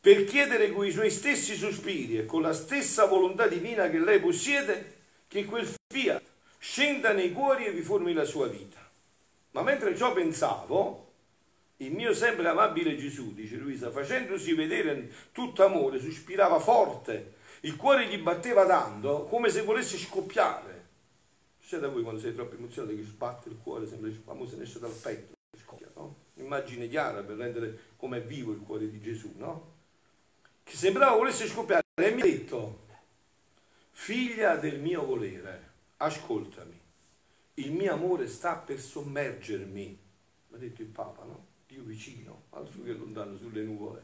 per 0.00 0.24
chiedere 0.24 0.72
con 0.72 0.86
i 0.86 0.90
suoi 0.90 1.10
stessi 1.10 1.54
sospiri 1.54 2.16
e 2.16 2.26
con 2.26 2.40
la 2.40 2.54
stessa 2.54 3.04
volontà 3.04 3.46
divina 3.46 3.90
che 3.90 3.98
lei 3.98 4.18
possiede 4.18 4.96
che 5.28 5.44
quel 5.44 5.66
fiat 5.92 6.22
scenda 6.56 7.12
nei 7.12 7.32
cuori 7.32 7.66
e 7.66 7.72
vi 7.72 7.82
formi 7.82 8.12
la 8.12 8.24
sua 8.24 8.46
vita. 8.46 8.78
Ma 9.52 9.62
mentre 9.62 9.96
ciò 9.96 10.12
pensavo, 10.12 11.08
il 11.78 11.92
mio 11.92 12.14
sempre 12.14 12.46
amabile 12.46 12.96
Gesù, 12.96 13.34
dice 13.34 13.56
Luisa, 13.56 13.90
facendosi 13.90 14.54
vedere 14.54 15.10
tutto 15.32 15.64
amore, 15.64 15.98
sospirava 15.98 16.60
forte, 16.60 17.34
il 17.62 17.74
cuore 17.74 18.06
gli 18.06 18.18
batteva 18.18 18.64
tanto 18.66 19.24
come 19.24 19.50
se 19.50 19.62
volesse 19.62 19.98
scoppiare. 19.98 20.78
Succede 21.58 21.86
a 21.86 21.88
voi 21.88 22.02
quando 22.02 22.20
sei 22.20 22.34
troppo 22.34 22.54
emozionato 22.54 22.94
che 22.94 23.02
sbatte 23.02 23.48
il 23.48 23.58
cuore, 23.60 23.88
sembra 23.88 24.08
il 24.08 24.22
famoso 24.24 24.56
ne 24.56 24.62
esce 24.62 24.78
dal 24.78 24.92
petto, 24.92 25.32
scoppia, 25.60 25.88
no? 25.96 26.16
Immagine 26.34 26.88
chiara 26.88 27.22
per 27.22 27.36
rendere 27.36 27.78
come 27.96 28.20
vivo 28.20 28.52
il 28.52 28.60
cuore 28.60 28.88
di 28.88 29.00
Gesù, 29.00 29.32
no? 29.36 29.72
Che 30.62 30.76
sembrava 30.76 31.16
volesse 31.16 31.48
scoppiare 31.48 31.82
e 32.00 32.10
mi 32.12 32.20
ha 32.20 32.24
detto, 32.24 32.88
Figlia 33.90 34.56
del 34.56 34.78
mio 34.78 35.04
volere, 35.04 35.69
ascoltami, 36.02 36.78
il 37.54 37.72
mio 37.72 37.92
amore 37.92 38.26
sta 38.26 38.56
per 38.56 38.80
sommergermi, 38.80 39.98
ha 40.52 40.56
detto 40.56 40.82
il 40.82 40.88
Papa, 40.88 41.24
no? 41.24 41.46
Dio 41.66 41.82
vicino, 41.82 42.44
altro 42.50 42.82
che 42.82 42.92
lontano 42.92 43.36
sulle 43.36 43.62
nuvole, 43.62 44.00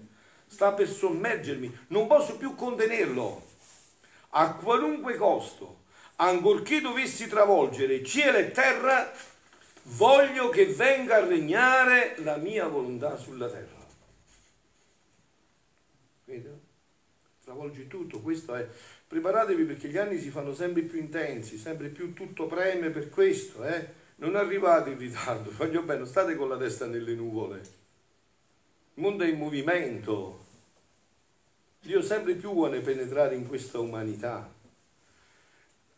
sta 0.47 0.73
per 0.73 0.89
sommergermi, 0.89 1.79
non 1.89 2.07
posso 2.07 2.37
più 2.37 2.55
contenerlo, 2.55 3.45
a 4.31 4.55
qualunque 4.55 5.17
costo, 5.17 5.85
ancorché 6.17 6.81
dovessi 6.81 7.29
travolgere 7.29 8.05
cielo 8.05 8.37
e 8.39 8.51
terra, 8.51 9.11
voglio 9.85 10.51
che 10.51 10.67
venga 10.67 11.17
a 11.17 11.25
regnare 11.25 12.17
la 12.19 12.37
mia 12.37 12.67
volontà 12.69 13.17
sulla 13.17 13.49
terra. 13.49 13.87
Vedo? 16.25 16.61
Travolgi 17.43 17.87
tutto, 17.87 18.21
questo 18.21 18.55
è 18.55 18.69
Preparatevi 19.09 19.65
perché 19.65 19.89
gli 19.89 19.99
anni 19.99 20.19
si 20.19 20.31
fanno 20.31 20.53
sempre 20.53 20.83
più 20.83 20.99
intensi, 20.99 21.59
sempre 21.59 21.89
più 21.89 22.13
tutto 22.13 22.47
preme 22.47 22.91
per 22.91 23.09
questo, 23.09 23.65
eh? 23.65 24.05
Non 24.17 24.35
arrivate 24.35 24.91
in 24.91 24.99
ritardo, 24.99 25.51
voglio 25.57 25.83
bene, 25.83 26.07
state 26.07 26.35
con 26.35 26.49
la 26.49 26.57
testa 26.57 26.87
nelle 26.87 27.15
nuvole. 27.15 27.59
Il 28.95 29.03
mondo 29.03 29.25
è 29.25 29.29
in 29.29 29.39
movimento. 29.39 30.45
Dio 31.81 32.03
sempre 32.03 32.35
più 32.35 32.53
vuole 32.53 32.81
penetrare 32.81 33.37
in 33.37 33.47
questa 33.47 33.79
umanità. 33.79 34.53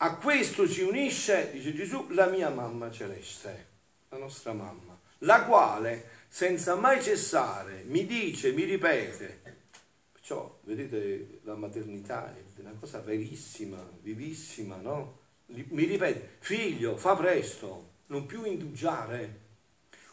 A 0.00 0.17
questo 0.17 0.67
si 0.67 0.83
unisce, 0.83 1.50
dice 1.50 1.73
Gesù, 1.73 2.09
la 2.11 2.27
mia 2.27 2.50
mamma 2.50 2.91
celeste, 2.91 3.67
la 4.11 4.19
nostra 4.19 4.53
mamma, 4.53 4.97
la 5.19 5.45
quale 5.45 6.17
senza 6.29 6.75
mai 6.75 7.03
cessare 7.03 7.85
mi 7.87 8.05
dice, 8.05 8.53
mi 8.53 8.65
ripete, 8.65 9.48
perciò 10.29 10.59
vedete 10.65 11.41
la 11.45 11.55
maternità 11.55 12.31
è 12.35 12.61
una 12.61 12.77
cosa 12.79 13.01
verissima, 13.01 13.79
vivissima, 14.03 14.77
no? 14.77 15.21
Mi 15.47 15.85
ripete, 15.85 16.37
figlio, 16.41 16.99
fa 16.99 17.17
presto, 17.17 17.93
non 18.09 18.27
più 18.27 18.45
indugiare. 18.45 19.47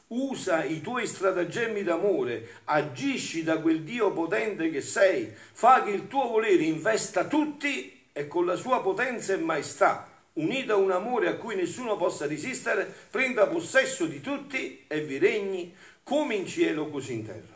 Usa 0.07 0.63
i 0.63 0.79
tuoi 0.79 1.05
stratagemmi 1.05 1.83
d'amore, 1.83 2.47
agisci 2.65 3.43
da 3.43 3.59
quel 3.59 3.81
Dio 3.83 4.13
potente 4.13 4.69
che 4.69 4.79
sei, 4.79 5.29
fa 5.29 5.83
che 5.83 5.89
il 5.89 6.07
tuo 6.07 6.29
volere 6.29 6.63
investa 6.63 7.27
tutti 7.27 8.05
e 8.13 8.27
con 8.27 8.45
la 8.45 8.55
sua 8.55 8.81
potenza 8.81 9.33
e 9.33 9.37
maestà, 9.37 10.09
unita 10.33 10.73
a 10.73 10.77
un 10.77 10.91
amore 10.91 11.27
a 11.27 11.35
cui 11.35 11.55
nessuno 11.55 11.97
possa 11.97 12.25
resistere, 12.25 12.85
prenda 13.11 13.47
possesso 13.47 14.05
di 14.05 14.21
tutti 14.21 14.85
e 14.87 15.01
vi 15.01 15.17
regni 15.17 15.75
come 16.03 16.35
in 16.35 16.47
cielo 16.47 16.89
così 16.89 17.13
in 17.13 17.25
terra. 17.25 17.54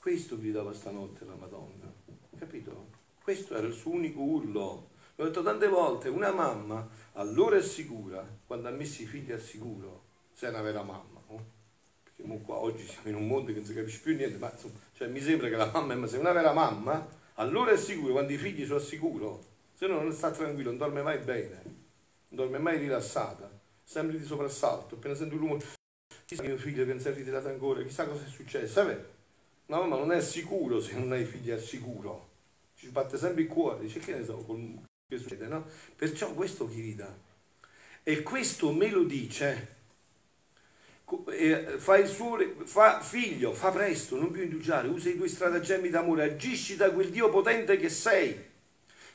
Questo 0.00 0.38
gridava 0.38 0.72
stanotte 0.72 1.24
la 1.24 1.34
Madonna, 1.34 1.92
capito? 2.38 2.86
Questo 3.20 3.56
era 3.56 3.66
il 3.66 3.74
suo 3.74 3.90
unico 3.90 4.20
urlo. 4.20 4.90
L'ho 5.16 5.24
detto 5.24 5.42
tante 5.42 5.66
volte, 5.66 6.08
una 6.08 6.30
mamma 6.30 6.88
allora 7.14 7.56
è 7.56 7.62
sicura 7.62 8.24
quando 8.46 8.68
ha 8.68 8.70
messo 8.70 9.02
i 9.02 9.06
figli 9.06 9.32
al 9.32 9.40
sicuro, 9.40 10.04
se 10.32 10.46
è 10.46 10.50
una 10.50 10.62
vera 10.62 10.84
mamma. 10.84 11.20
No? 11.28 11.44
Perché 12.04 12.22
qua 12.42 12.58
oggi 12.58 12.86
siamo 12.86 13.08
in 13.08 13.16
un 13.16 13.26
mondo 13.26 13.52
che 13.52 13.58
non 13.58 13.66
si 13.66 13.74
capisce 13.74 14.00
più 14.00 14.14
niente, 14.14 14.38
ma 14.38 14.52
insomma, 14.52 14.78
cioè, 14.94 15.08
mi 15.08 15.20
sembra 15.20 15.48
che 15.48 15.56
la 15.56 15.68
mamma 15.70 15.96
ma 15.96 16.06
se 16.06 16.16
è 16.16 16.20
una 16.20 16.32
vera 16.32 16.52
mamma, 16.52 17.06
allora 17.34 17.72
è 17.72 17.76
sicura 17.76 18.12
quando 18.12 18.32
i 18.32 18.38
figli 18.38 18.64
sono 18.64 18.78
al 18.78 18.84
sicuro, 18.84 19.44
se 19.74 19.88
no 19.88 20.00
non 20.00 20.12
sta 20.12 20.30
tranquillo, 20.30 20.70
non 20.70 20.78
dorme 20.78 21.02
mai 21.02 21.18
bene, 21.18 21.60
non 21.64 21.74
dorme 22.28 22.58
mai 22.58 22.78
rilassata, 22.78 23.50
sempre 23.82 24.16
di 24.16 24.24
soprassalto, 24.24 24.94
appena 24.94 25.16
sento 25.16 25.34
un 25.34 25.40
rumore, 25.40 25.64
chissà 26.24 26.44
mio 26.44 26.56
figlio 26.56 26.84
è 26.84 27.14
ritirato 27.14 27.48
ancora, 27.48 27.82
chissà 27.82 28.06
cosa 28.06 28.24
è 28.24 28.28
successo, 28.28 28.72
sapete? 28.72 29.17
Una 29.68 29.80
mamma 29.80 29.96
non 29.96 30.12
è 30.12 30.20
sicuro 30.20 30.80
se 30.80 30.94
non 30.94 31.12
hai 31.12 31.24
figli 31.24 31.50
al 31.50 31.60
sicuro 31.60 32.28
ci 32.78 32.86
sbatte 32.86 33.18
sempre 33.18 33.42
il 33.42 33.48
cuore, 33.48 33.80
dice 33.80 33.98
che 33.98 34.14
ne 34.14 34.24
so, 34.24 34.46
che 35.08 35.18
succede, 35.18 35.46
no? 35.46 35.66
Perciò 35.96 36.32
questo 36.32 36.70
dà. 36.94 37.12
E 38.04 38.22
questo 38.22 38.72
me 38.72 38.88
lo 38.88 39.02
dice, 39.02 39.76
fa 41.76 41.98
il 41.98 42.06
suo, 42.06 42.38
fa, 42.64 43.00
figlio, 43.00 43.52
fa 43.52 43.70
presto, 43.72 44.16
non 44.16 44.30
più 44.30 44.42
indugiare, 44.42 44.86
usa 44.86 45.10
i 45.10 45.16
tuoi 45.16 45.28
stratagemmi 45.28 45.90
d'amore, 45.90 46.22
agisci 46.22 46.76
da 46.76 46.92
quel 46.92 47.10
Dio 47.10 47.28
potente 47.30 47.76
che 47.76 47.88
sei, 47.88 48.47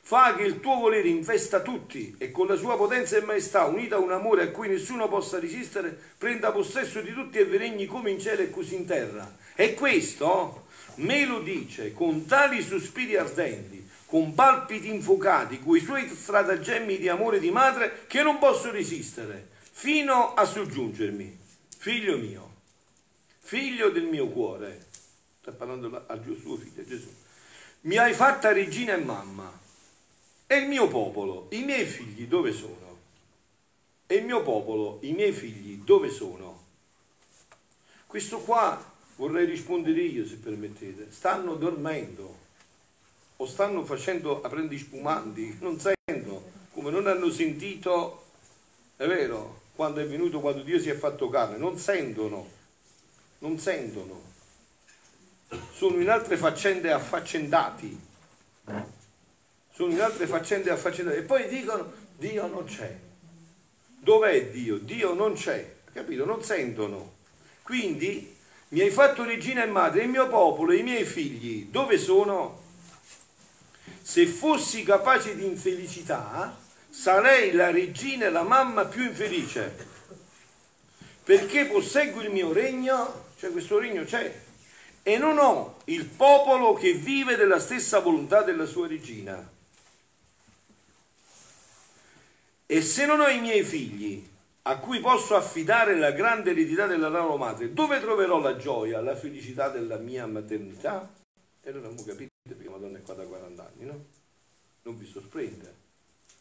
fa 0.06 0.34
che 0.36 0.42
il 0.42 0.60
tuo 0.60 0.76
volere 0.76 1.08
investa 1.08 1.60
tutti 1.62 2.14
e 2.18 2.30
con 2.30 2.46
la 2.46 2.56
sua 2.56 2.76
potenza 2.76 3.16
e 3.16 3.22
maestà, 3.22 3.64
unita 3.64 3.96
a 3.96 4.00
un 4.00 4.12
amore 4.12 4.42
a 4.42 4.50
cui 4.50 4.68
nessuno 4.68 5.08
possa 5.08 5.40
resistere, 5.40 5.98
prenda 6.18 6.52
possesso 6.52 7.00
di 7.00 7.10
tutti 7.14 7.38
e 7.38 7.44
regni 7.44 7.86
come 7.86 8.10
in 8.10 8.20
cielo 8.20 8.42
e 8.42 8.50
così 8.50 8.74
in 8.74 8.84
terra. 8.84 9.34
E 9.54 9.72
questo 9.72 10.66
me 10.96 11.24
lo 11.24 11.40
dice 11.40 11.94
con 11.94 12.26
tali 12.26 12.60
sospiri 12.60 13.16
ardenti, 13.16 13.88
con 14.04 14.34
palpiti 14.34 14.90
infuocati, 14.90 15.60
coi 15.60 15.80
suoi 15.80 16.06
stratagemmi 16.06 16.98
di 16.98 17.08
amore 17.08 17.40
di 17.40 17.50
madre 17.50 18.04
che 18.06 18.22
non 18.22 18.38
posso 18.38 18.70
resistere, 18.70 19.48
fino 19.70 20.34
a 20.34 20.44
soggiungermi. 20.44 21.38
Figlio 21.78 22.18
mio, 22.18 22.56
figlio 23.38 23.88
del 23.88 24.04
mio 24.04 24.28
cuore, 24.28 24.84
sta 25.40 25.52
parlando 25.52 26.04
al 26.06 26.22
suo 26.42 26.56
figlio 26.58 26.84
Gesù, 26.84 27.08
mi 27.82 27.96
hai 27.96 28.12
fatta 28.12 28.52
regina 28.52 28.92
e 28.92 28.98
mamma. 28.98 29.62
E 30.54 30.58
il 30.58 30.68
mio 30.68 30.86
popolo, 30.86 31.48
i 31.50 31.64
miei 31.64 31.84
figli 31.84 32.28
dove 32.28 32.52
sono? 32.52 32.98
E 34.06 34.14
il 34.14 34.24
mio 34.24 34.40
popolo, 34.44 34.98
i 35.00 35.10
miei 35.10 35.32
figli 35.32 35.78
dove 35.82 36.10
sono? 36.10 36.62
Questo 38.06 38.38
qua 38.38 38.80
vorrei 39.16 39.46
rispondere 39.46 40.00
io 40.02 40.24
se 40.24 40.36
permettete, 40.36 41.08
stanno 41.10 41.56
dormendo 41.56 42.38
o 43.34 43.46
stanno 43.46 43.84
facendo 43.84 44.42
aprendo 44.42 44.78
spumanti, 44.78 45.56
non 45.60 45.80
sentono, 45.80 46.44
come 46.70 46.92
non 46.92 47.08
hanno 47.08 47.30
sentito, 47.32 48.22
è 48.96 49.08
vero, 49.08 49.62
quando 49.74 50.02
è 50.02 50.06
venuto, 50.06 50.38
quando 50.38 50.62
Dio 50.62 50.78
si 50.78 50.88
è 50.88 50.94
fatto 50.94 51.28
carne, 51.28 51.56
non 51.56 51.78
sentono, 51.78 52.48
non 53.38 53.58
sentono, 53.58 54.22
sono 55.72 56.00
in 56.00 56.08
altre 56.08 56.36
faccende 56.36 56.92
affaccendati, 56.92 58.00
sono 59.74 59.90
in 59.90 60.00
altre 60.00 60.28
faccende 60.28 60.70
affaccendate 60.70 61.18
e 61.18 61.22
poi 61.22 61.48
dicono 61.48 61.92
Dio 62.16 62.46
non 62.46 62.64
c'è. 62.64 62.96
Dov'è 63.98 64.50
Dio? 64.50 64.78
Dio 64.78 65.14
non 65.14 65.34
c'è, 65.34 65.74
capito? 65.92 66.24
Non 66.24 66.44
sentono. 66.44 67.14
Quindi 67.62 68.36
mi 68.68 68.80
hai 68.80 68.90
fatto 68.90 69.24
regina 69.24 69.64
e 69.64 69.66
madre, 69.66 70.02
il 70.02 70.10
mio 70.10 70.28
popolo, 70.28 70.72
i 70.72 70.82
miei 70.82 71.04
figli, 71.04 71.70
dove 71.70 71.98
sono? 71.98 72.62
Se 74.00 74.26
fossi 74.26 74.84
capace 74.84 75.34
di 75.34 75.44
infelicità, 75.44 76.56
sarei 76.88 77.52
la 77.52 77.70
regina 77.70 78.26
e 78.26 78.30
la 78.30 78.42
mamma 78.42 78.84
più 78.84 79.04
infelice. 79.04 79.92
Perché 81.24 81.64
posseggo 81.64 82.20
il 82.20 82.30
mio 82.30 82.52
regno, 82.52 83.30
cioè 83.38 83.50
questo 83.50 83.78
regno 83.78 84.04
c'è, 84.04 84.42
e 85.02 85.18
non 85.18 85.38
ho 85.38 85.78
il 85.86 86.04
popolo 86.04 86.74
che 86.74 86.92
vive 86.92 87.36
della 87.36 87.58
stessa 87.58 87.98
volontà 88.00 88.42
della 88.42 88.66
sua 88.66 88.86
regina. 88.86 89.52
E 92.66 92.80
se 92.80 93.04
non 93.04 93.20
ho 93.20 93.28
i 93.28 93.40
miei 93.40 93.62
figli, 93.62 94.26
a 94.62 94.78
cui 94.78 95.00
posso 95.00 95.36
affidare 95.36 95.96
la 95.96 96.12
grande 96.12 96.52
eredità 96.52 96.86
della 96.86 97.08
loro 97.08 97.36
madre, 97.36 97.74
dove 97.74 98.00
troverò 98.00 98.40
la 98.40 98.56
gioia, 98.56 99.02
la 99.02 99.14
felicità 99.14 99.68
della 99.68 99.98
mia 99.98 100.26
maternità? 100.26 101.12
E 101.62 101.70
allora 101.70 101.88
abbiamo 101.88 102.06
capito 102.06 102.32
perché 102.48 102.68
Madonna 102.68 102.98
è 102.98 103.02
qua 103.02 103.14
da 103.14 103.24
40 103.24 103.62
anni, 103.66 103.84
no? 103.84 104.04
Non 104.82 104.98
vi 104.98 105.06
sorprende. 105.06 105.82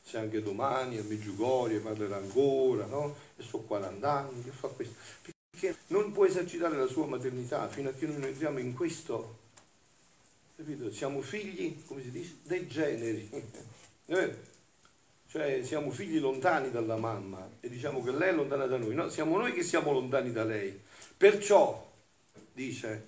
Se 0.01 0.17
anche 0.17 0.41
domani 0.41 0.97
a 0.97 1.03
Meggiugorie 1.03 1.79
parlerà 1.79 2.17
ancora, 2.17 2.85
no? 2.85 3.15
E 3.35 3.43
so 3.43 3.59
40 3.59 4.09
anni, 4.09 4.43
che 4.43 4.51
fa 4.51 4.69
questo. 4.69 4.95
Perché 5.49 5.77
non 5.87 6.13
può 6.13 6.25
esercitare 6.25 6.77
la 6.77 6.87
sua 6.87 7.05
maternità 7.05 7.67
fino 7.67 7.89
a 7.89 7.93
che 7.93 8.05
non 8.05 8.23
entriamo 8.23 8.59
in 8.59 8.73
questo. 8.73 9.39
Capito? 10.55 10.91
Siamo 10.91 11.21
figli, 11.21 11.83
come 11.85 12.01
si 12.01 12.11
dice, 12.11 12.37
dei 12.43 12.67
generi. 12.67 13.29
Cioè 15.33 15.63
siamo 15.63 15.89
figli 15.89 16.19
lontani 16.19 16.69
dalla 16.69 16.95
mamma 16.95 17.49
e 17.59 17.67
diciamo 17.67 18.03
che 18.03 18.11
lei 18.11 18.29
è 18.29 18.33
lontana 18.33 18.67
da 18.67 18.77
noi. 18.77 18.93
No, 18.93 19.09
siamo 19.09 19.35
noi 19.35 19.51
che 19.51 19.63
siamo 19.63 19.91
lontani 19.91 20.31
da 20.31 20.43
lei. 20.43 20.79
Perciò, 21.17 21.91
dice, 22.53 23.07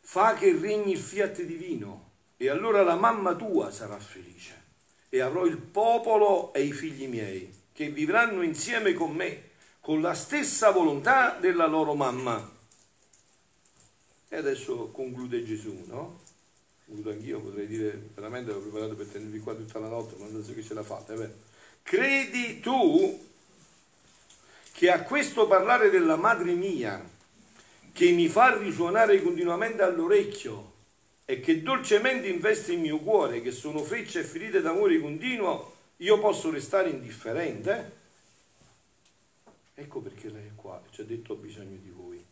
fa 0.00 0.32
che 0.32 0.58
regni 0.58 0.92
il 0.92 0.98
fiat 0.98 1.42
divino 1.42 2.12
e 2.38 2.48
allora 2.48 2.82
la 2.82 2.94
mamma 2.94 3.34
tua 3.34 3.70
sarà 3.70 3.98
felice 3.98 4.62
e 5.10 5.20
avrò 5.20 5.44
il 5.44 5.58
popolo 5.58 6.54
e 6.54 6.62
i 6.62 6.72
figli 6.72 7.06
miei 7.06 7.52
che 7.70 7.90
vivranno 7.90 8.40
insieme 8.40 8.94
con 8.94 9.12
me 9.14 9.50
con 9.80 10.00
la 10.00 10.14
stessa 10.14 10.70
volontà 10.70 11.36
della 11.38 11.66
loro 11.66 11.92
mamma. 11.92 12.50
E 14.30 14.36
adesso 14.36 14.86
conclude 14.86 15.44
Gesù, 15.44 15.84
no? 15.84 16.25
Voluto 16.86 17.10
anch'io, 17.10 17.40
potrei 17.40 17.66
dire 17.66 18.10
veramente 18.14 18.52
l'ho 18.52 18.60
preparato 18.60 18.94
per 18.94 19.06
tenervi 19.06 19.40
qua 19.40 19.54
tutta 19.54 19.78
la 19.78 19.88
notte, 19.88 20.14
ma 20.18 20.28
non 20.28 20.42
so 20.42 20.54
che 20.54 20.62
ce 20.62 20.74
la 20.74 20.82
fate. 20.82 21.14
Eh 21.14 21.30
Credi 21.82 22.60
tu 22.60 23.24
che 24.72 24.90
a 24.90 25.02
questo 25.02 25.46
parlare 25.46 25.88
della 25.88 26.16
madre 26.16 26.52
mia, 26.52 27.02
che 27.92 28.10
mi 28.10 28.28
fa 28.28 28.58
risuonare 28.58 29.22
continuamente 29.22 29.82
all'orecchio 29.82 30.72
e 31.24 31.40
che 31.40 31.62
dolcemente 31.62 32.28
investe 32.28 32.72
il 32.72 32.80
mio 32.80 32.98
cuore, 32.98 33.40
che 33.40 33.52
sono 33.52 33.82
frecce 33.82 34.20
e 34.20 34.24
ferite 34.24 34.60
d'amore 34.60 35.00
continuo, 35.00 35.74
io 35.98 36.18
posso 36.20 36.50
restare 36.50 36.90
indifferente? 36.90 37.92
Ecco 39.74 40.00
perché 40.00 40.28
lei 40.28 40.46
è 40.46 40.54
qua 40.54 40.82
ci 40.90 41.00
ha 41.00 41.04
detto 41.04 41.32
ho 41.32 41.36
bisogno 41.36 41.76
di 41.80 41.90
voi. 41.90 42.24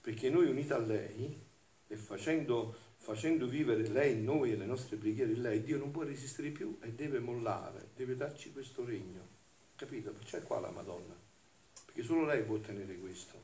Perché 0.00 0.30
noi 0.30 0.46
uniti 0.46 0.72
a 0.72 0.78
lei 0.78 1.38
e 1.88 1.96
facendo 1.96 2.74
facendo 3.06 3.46
vivere 3.46 3.86
lei 3.86 4.20
noi 4.20 4.50
e 4.50 4.56
le 4.56 4.66
nostre 4.66 4.96
preghiere 4.96 5.30
in 5.30 5.40
lei, 5.40 5.62
Dio 5.62 5.78
non 5.78 5.92
può 5.92 6.02
resistere 6.02 6.48
più 6.48 6.76
e 6.80 6.90
deve 6.90 7.20
mollare, 7.20 7.90
deve 7.94 8.16
darci 8.16 8.50
questo 8.52 8.84
regno. 8.84 9.20
Capito? 9.76 10.12
C'è 10.24 10.42
qua 10.42 10.58
la 10.58 10.70
Madonna, 10.70 11.14
perché 11.84 12.02
solo 12.02 12.24
lei 12.24 12.42
può 12.42 12.56
ottenere 12.56 12.96
questo. 12.96 13.34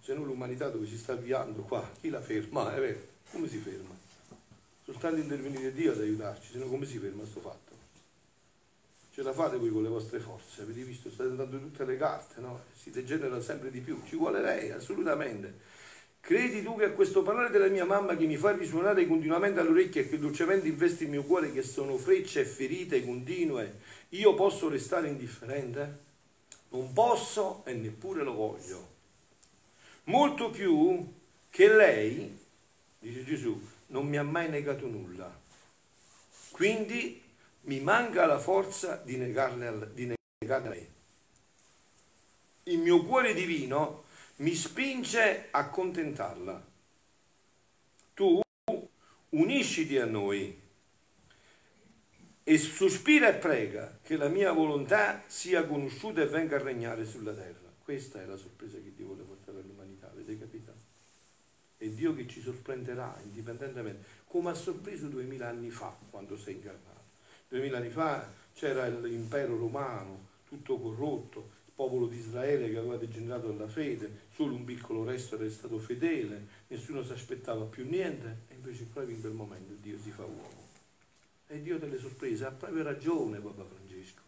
Se 0.00 0.14
no 0.14 0.24
l'umanità 0.24 0.70
dove 0.70 0.86
si 0.86 0.96
sta 0.96 1.12
avviando 1.12 1.60
qua, 1.60 1.86
chi 2.00 2.08
la 2.08 2.22
ferma? 2.22 2.74
È 2.74 2.80
vero? 2.80 3.00
Come 3.32 3.48
si 3.48 3.58
ferma? 3.58 3.94
Soltanto 4.82 5.20
intervenire 5.20 5.70
Dio 5.70 5.92
ad 5.92 6.00
aiutarci, 6.00 6.52
se 6.52 6.58
no 6.58 6.64
come 6.64 6.86
si 6.86 6.96
ferma 6.96 7.20
questo 7.20 7.40
fatto? 7.40 7.72
Ce 9.12 9.22
la 9.22 9.34
fate 9.34 9.58
voi 9.58 9.72
con 9.72 9.82
le 9.82 9.90
vostre 9.90 10.20
forze, 10.20 10.62
avete 10.62 10.84
visto, 10.84 11.10
state 11.10 11.36
dando 11.36 11.58
tutte 11.58 11.84
le 11.84 11.98
carte, 11.98 12.40
no? 12.40 12.62
Si 12.74 12.90
degenera 12.90 13.42
sempre 13.42 13.70
di 13.70 13.80
più, 13.80 14.00
ci 14.06 14.16
vuole 14.16 14.40
lei, 14.40 14.70
assolutamente. 14.70 15.73
Credi 16.24 16.62
tu 16.62 16.74
che 16.76 16.86
a 16.86 16.90
questo 16.90 17.22
parlare 17.22 17.50
della 17.50 17.66
mia 17.66 17.84
mamma 17.84 18.16
che 18.16 18.24
mi 18.24 18.38
fa 18.38 18.56
risuonare 18.56 19.06
continuamente 19.06 19.60
all'orecchio 19.60 20.00
e 20.00 20.08
che 20.08 20.18
dolcemente 20.18 20.66
investe 20.66 21.04
il 21.04 21.10
mio 21.10 21.22
cuore 21.22 21.52
che 21.52 21.60
sono 21.60 21.98
frecce 21.98 22.40
e 22.40 22.44
ferite 22.46 23.04
continue, 23.04 23.80
io 24.08 24.32
posso 24.32 24.70
restare 24.70 25.08
indifferente? 25.08 25.98
Non 26.70 26.94
posso 26.94 27.62
e 27.66 27.74
neppure 27.74 28.22
lo 28.22 28.32
voglio. 28.32 28.88
Molto 30.04 30.48
più 30.48 31.06
che 31.50 31.68
lei, 31.68 32.38
dice 33.00 33.22
Gesù, 33.22 33.60
non 33.88 34.08
mi 34.08 34.16
ha 34.16 34.22
mai 34.22 34.48
negato 34.48 34.86
nulla. 34.86 35.30
Quindi 36.52 37.20
mi 37.62 37.80
manca 37.80 38.24
la 38.24 38.38
forza 38.38 38.96
di 39.04 39.18
negarle, 39.18 39.66
a 39.66 40.58
lei. 40.60 40.88
Il 42.62 42.78
mio 42.78 43.04
cuore 43.04 43.34
divino 43.34 44.03
mi 44.36 44.54
spinge 44.54 45.48
a 45.50 45.68
contentarla. 45.68 46.72
Tu 48.14 48.40
unisciti 49.30 49.98
a 49.98 50.06
noi 50.06 50.60
e 52.42 52.58
sospira 52.58 53.28
e 53.28 53.34
prega 53.34 53.98
che 54.02 54.16
la 54.16 54.28
mia 54.28 54.52
volontà 54.52 55.22
sia 55.26 55.64
conosciuta 55.66 56.22
e 56.22 56.26
venga 56.26 56.56
a 56.56 56.62
regnare 56.62 57.04
sulla 57.04 57.32
terra. 57.32 57.72
Questa 57.82 58.20
è 58.20 58.26
la 58.26 58.36
sorpresa 58.36 58.78
che 58.78 58.92
Dio 58.94 59.06
vuole 59.06 59.22
portare 59.22 59.58
all'umanità, 59.58 60.10
avete 60.10 60.38
capito? 60.38 60.72
È 61.76 61.86
Dio 61.86 62.14
che 62.14 62.26
ci 62.26 62.40
sorprenderà 62.40 63.18
indipendentemente, 63.24 64.04
come 64.26 64.50
ha 64.50 64.54
sorpreso 64.54 65.08
duemila 65.08 65.48
anni 65.48 65.70
fa 65.70 65.96
quando 66.10 66.36
sei 66.36 66.54
incarnato. 66.54 67.02
Duemila 67.48 67.78
anni 67.78 67.90
fa 67.90 68.30
c'era 68.54 68.86
l'impero 68.88 69.56
romano, 69.56 70.28
tutto 70.46 70.78
corrotto, 70.78 71.50
popolo 71.74 72.06
di 72.06 72.18
Israele 72.18 72.70
che 72.70 72.78
aveva 72.78 72.96
degenerato 72.96 73.50
dalla 73.50 73.68
fede, 73.68 74.26
solo 74.34 74.54
un 74.54 74.64
piccolo 74.64 75.04
resto 75.04 75.34
era 75.34 75.48
stato 75.50 75.78
fedele, 75.78 76.46
nessuno 76.68 77.02
si 77.02 77.12
aspettava 77.12 77.64
più 77.64 77.88
niente, 77.88 78.42
e 78.48 78.54
invece 78.54 78.86
proprio 78.92 79.14
in 79.14 79.20
quel 79.20 79.32
momento 79.32 79.74
Dio 79.80 79.98
si 79.98 80.10
fa 80.10 80.22
uomo. 80.22 80.62
E 81.46 81.60
Dio 81.60 81.78
delle 81.78 81.98
sorprese, 81.98 82.44
ha 82.44 82.50
proprio 82.50 82.82
ragione 82.82 83.40
Papa 83.40 83.64
Francesco. 83.64 84.22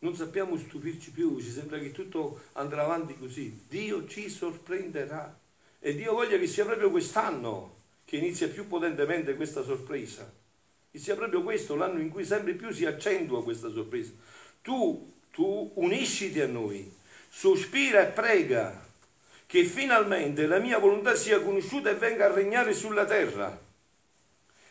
Non 0.00 0.14
sappiamo 0.14 0.56
stupirci 0.56 1.10
più, 1.10 1.40
ci 1.40 1.50
sembra 1.50 1.78
che 1.78 1.90
tutto 1.90 2.42
andrà 2.52 2.84
avanti 2.84 3.16
così. 3.16 3.64
Dio 3.68 4.06
ci 4.06 4.28
sorprenderà. 4.28 5.36
E 5.80 5.94
Dio 5.94 6.12
voglia 6.12 6.38
che 6.38 6.46
sia 6.46 6.64
proprio 6.64 6.90
quest'anno 6.90 7.76
che 8.04 8.16
inizia 8.16 8.48
più 8.48 8.68
potentemente 8.68 9.34
questa 9.34 9.64
sorpresa. 9.64 10.32
Che 10.90 10.98
sia 10.98 11.16
proprio 11.16 11.42
questo 11.42 11.74
l'anno 11.74 11.98
in 11.98 12.10
cui 12.10 12.24
sempre 12.24 12.54
più 12.54 12.70
si 12.70 12.86
accentua 12.86 13.42
questa 13.42 13.70
sorpresa. 13.70 14.12
Tu 14.62 15.16
tu 15.30 15.70
unisciti 15.74 16.40
a 16.40 16.46
noi, 16.46 16.92
sospira 17.28 18.00
e 18.02 18.06
prega 18.06 18.86
che 19.46 19.64
finalmente 19.64 20.46
la 20.46 20.58
mia 20.58 20.78
volontà 20.78 21.14
sia 21.14 21.40
conosciuta 21.40 21.88
e 21.90 21.94
venga 21.94 22.26
a 22.26 22.32
regnare 22.32 22.74
sulla 22.74 23.06
terra. 23.06 23.58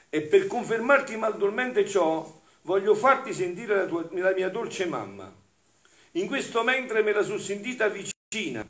E 0.10 0.22
per 0.22 0.46
confermarti 0.46 1.15
maldolmente 1.17 1.88
ciò, 1.88 2.41
voglio 2.62 2.93
farti 2.93 3.34
sentire 3.34 3.76
la, 3.76 3.86
tua, 3.86 4.08
la 4.12 4.34
mia 4.34 4.50
dolce 4.50 4.86
mamma. 4.86 5.34
In 6.12 6.28
questo 6.28 6.63
mentre 6.63 7.02
me 7.02 7.12
la 7.12 7.24
sono 7.24 7.39
sentita 7.39 7.88
vicina, 7.88 8.67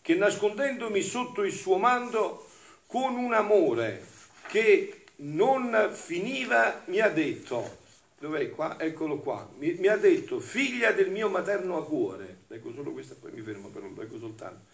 che 0.00 0.14
nascondendomi 0.14 1.02
sotto 1.02 1.42
il 1.42 1.52
suo 1.52 1.76
manto 1.76 2.48
con 2.86 3.16
un 3.16 3.34
amore 3.34 4.06
che 4.48 5.04
non 5.16 5.90
finiva, 5.92 6.82
mi 6.86 7.00
ha 7.00 7.08
detto, 7.08 7.78
Dov'è 8.22 8.50
qua? 8.50 8.78
Eccolo 8.78 9.18
qua. 9.18 9.50
Mi, 9.58 9.72
mi, 9.72 9.88
ha 9.88 9.96
detto, 9.96 10.38
figlia 10.38 10.92
del 10.92 11.10
mio 11.10 11.28
materno 11.28 11.76
a 11.76 11.84
cuore, 11.84 12.42
leggo 12.46 12.72
solo 12.72 12.92
questa, 12.92 13.16
poi 13.16 13.32
mi 13.32 13.40
fermo 13.40 13.68
però, 13.70 13.88
lo 13.88 14.00
leggo 14.00 14.16
soltanto. 14.16 14.64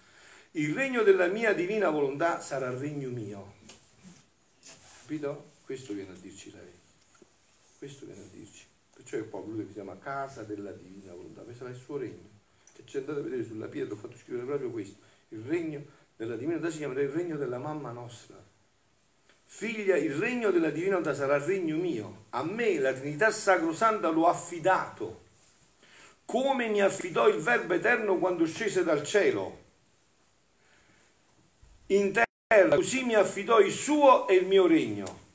Il 0.51 0.75
regno 0.75 1.03
della 1.03 1.29
mia 1.29 1.55
divina 1.55 1.89
volontà 1.89 2.41
sarà 2.41 2.77
regno 2.77 3.09
mio. 3.09 3.55
Capito? 5.01 5.53
Questo 5.65 5.95
viene 5.95 6.11
a 6.11 6.17
dirci 6.21 6.53
lei. 6.53 6.71
Questo 7.79 8.05
viene 8.05 8.21
a 8.21 8.27
dirci. 8.31 8.67
Perciò 8.93 9.17
è 9.17 9.21
il 9.21 9.25
popolo 9.25 9.57
che 9.57 9.69
si 9.69 9.73
chiama 9.73 9.97
casa 9.97 10.43
della 10.43 10.73
divina 10.73 11.15
volontà. 11.15 11.41
Questo 11.41 11.65
sarà 11.65 11.75
il 11.75 11.83
suo 11.83 11.97
regno. 11.97 12.29
E 12.77 12.83
ci 12.85 12.99
andate 12.99 13.21
a 13.21 13.23
vedere 13.23 13.47
sulla 13.47 13.69
pietra, 13.69 13.95
ho 13.95 13.97
fatto 13.97 14.19
scrivere 14.19 14.45
proprio 14.45 14.69
questo. 14.71 14.99
Il 15.31 15.41
regno 15.41 15.83
della 16.17 16.35
divina 16.35 16.57
volontà 16.57 16.71
si 16.71 16.81
chiamerà 16.81 17.01
il 17.01 17.13
regno 17.13 17.39
della 17.39 17.59
mamma 17.59 17.93
nostra 17.93 18.48
Figlia, 19.51 19.97
il 19.97 20.13
regno 20.15 20.51
della 20.51 20.69
divina 20.69 20.99
volontà 20.99 21.15
sarà 21.15 21.43
regno 21.43 21.75
mio. 21.77 22.27
A 22.31 22.45
me 22.45 22.79
la 22.79 22.93
Trinità 22.93 23.31
Sacrosanta 23.31 24.11
l'ho 24.11 24.29
affidato, 24.29 25.23
come 26.27 26.69
mi 26.69 26.83
affidò 26.83 27.27
il 27.29 27.41
Verbo 27.41 27.73
Eterno 27.73 28.19
quando 28.19 28.45
scese 28.45 28.85
dal 28.85 29.03
cielo. 29.03 29.65
In 31.87 32.13
terra, 32.13 32.77
così 32.77 33.05
mi 33.05 33.15
affidò 33.15 33.59
il 33.59 33.73
suo 33.73 34.29
e 34.29 34.35
il 34.35 34.47
mio 34.47 34.67
regno. 34.67 35.27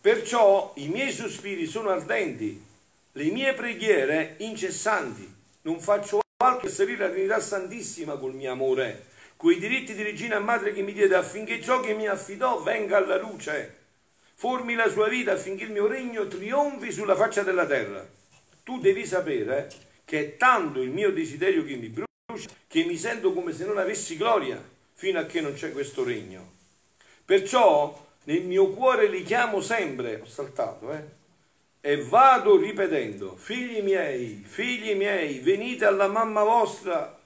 Perciò 0.00 0.72
i 0.76 0.88
miei 0.88 1.12
sospiri 1.12 1.66
sono 1.66 1.90
ardenti, 1.90 2.64
le 3.12 3.24
mie 3.24 3.52
preghiere 3.52 4.36
incessanti. 4.38 5.32
Non 5.62 5.80
faccio 5.80 6.20
altro 6.42 6.66
che 6.66 6.72
servire 6.72 7.06
la 7.06 7.12
Trinità 7.12 7.38
Santissima 7.38 8.16
col 8.16 8.34
mio 8.34 8.50
amore, 8.50 9.04
coi 9.40 9.58
diritti 9.58 9.94
di 9.94 10.02
regina 10.02 10.36
e 10.36 10.40
madre 10.40 10.74
che 10.74 10.82
mi 10.82 10.92
diede 10.92 11.14
affinché 11.14 11.62
ciò 11.62 11.80
che 11.80 11.94
mi 11.94 12.06
affidò 12.06 12.60
venga 12.60 12.98
alla 12.98 13.16
luce, 13.16 13.74
formi 14.34 14.74
la 14.74 14.90
sua 14.90 15.08
vita 15.08 15.32
affinché 15.32 15.64
il 15.64 15.70
mio 15.70 15.86
regno 15.86 16.28
trionfi 16.28 16.92
sulla 16.92 17.16
faccia 17.16 17.42
della 17.42 17.64
terra. 17.64 18.06
Tu 18.62 18.80
devi 18.80 19.06
sapere 19.06 19.70
che 20.04 20.20
è 20.20 20.36
tanto 20.36 20.82
il 20.82 20.90
mio 20.90 21.10
desiderio 21.10 21.64
che 21.64 21.74
mi 21.76 21.88
brucia 21.88 22.50
che 22.66 22.84
mi 22.84 22.98
sento 22.98 23.32
come 23.32 23.54
se 23.54 23.64
non 23.64 23.78
avessi 23.78 24.18
gloria 24.18 24.62
fino 24.92 25.18
a 25.18 25.24
che 25.24 25.40
non 25.40 25.54
c'è 25.54 25.72
questo 25.72 26.04
regno. 26.04 26.52
Perciò 27.24 28.08
nel 28.24 28.42
mio 28.42 28.68
cuore 28.68 29.08
li 29.08 29.22
chiamo 29.22 29.62
sempre, 29.62 30.20
ho 30.22 30.26
saltato, 30.26 30.92
eh? 30.92 31.02
E 31.80 32.04
vado 32.04 32.58
ripetendo, 32.58 33.36
figli 33.36 33.80
miei, 33.80 34.44
figli 34.46 34.94
miei, 34.94 35.38
venite 35.38 35.86
alla 35.86 36.08
mamma 36.08 36.44
vostra. 36.44 37.19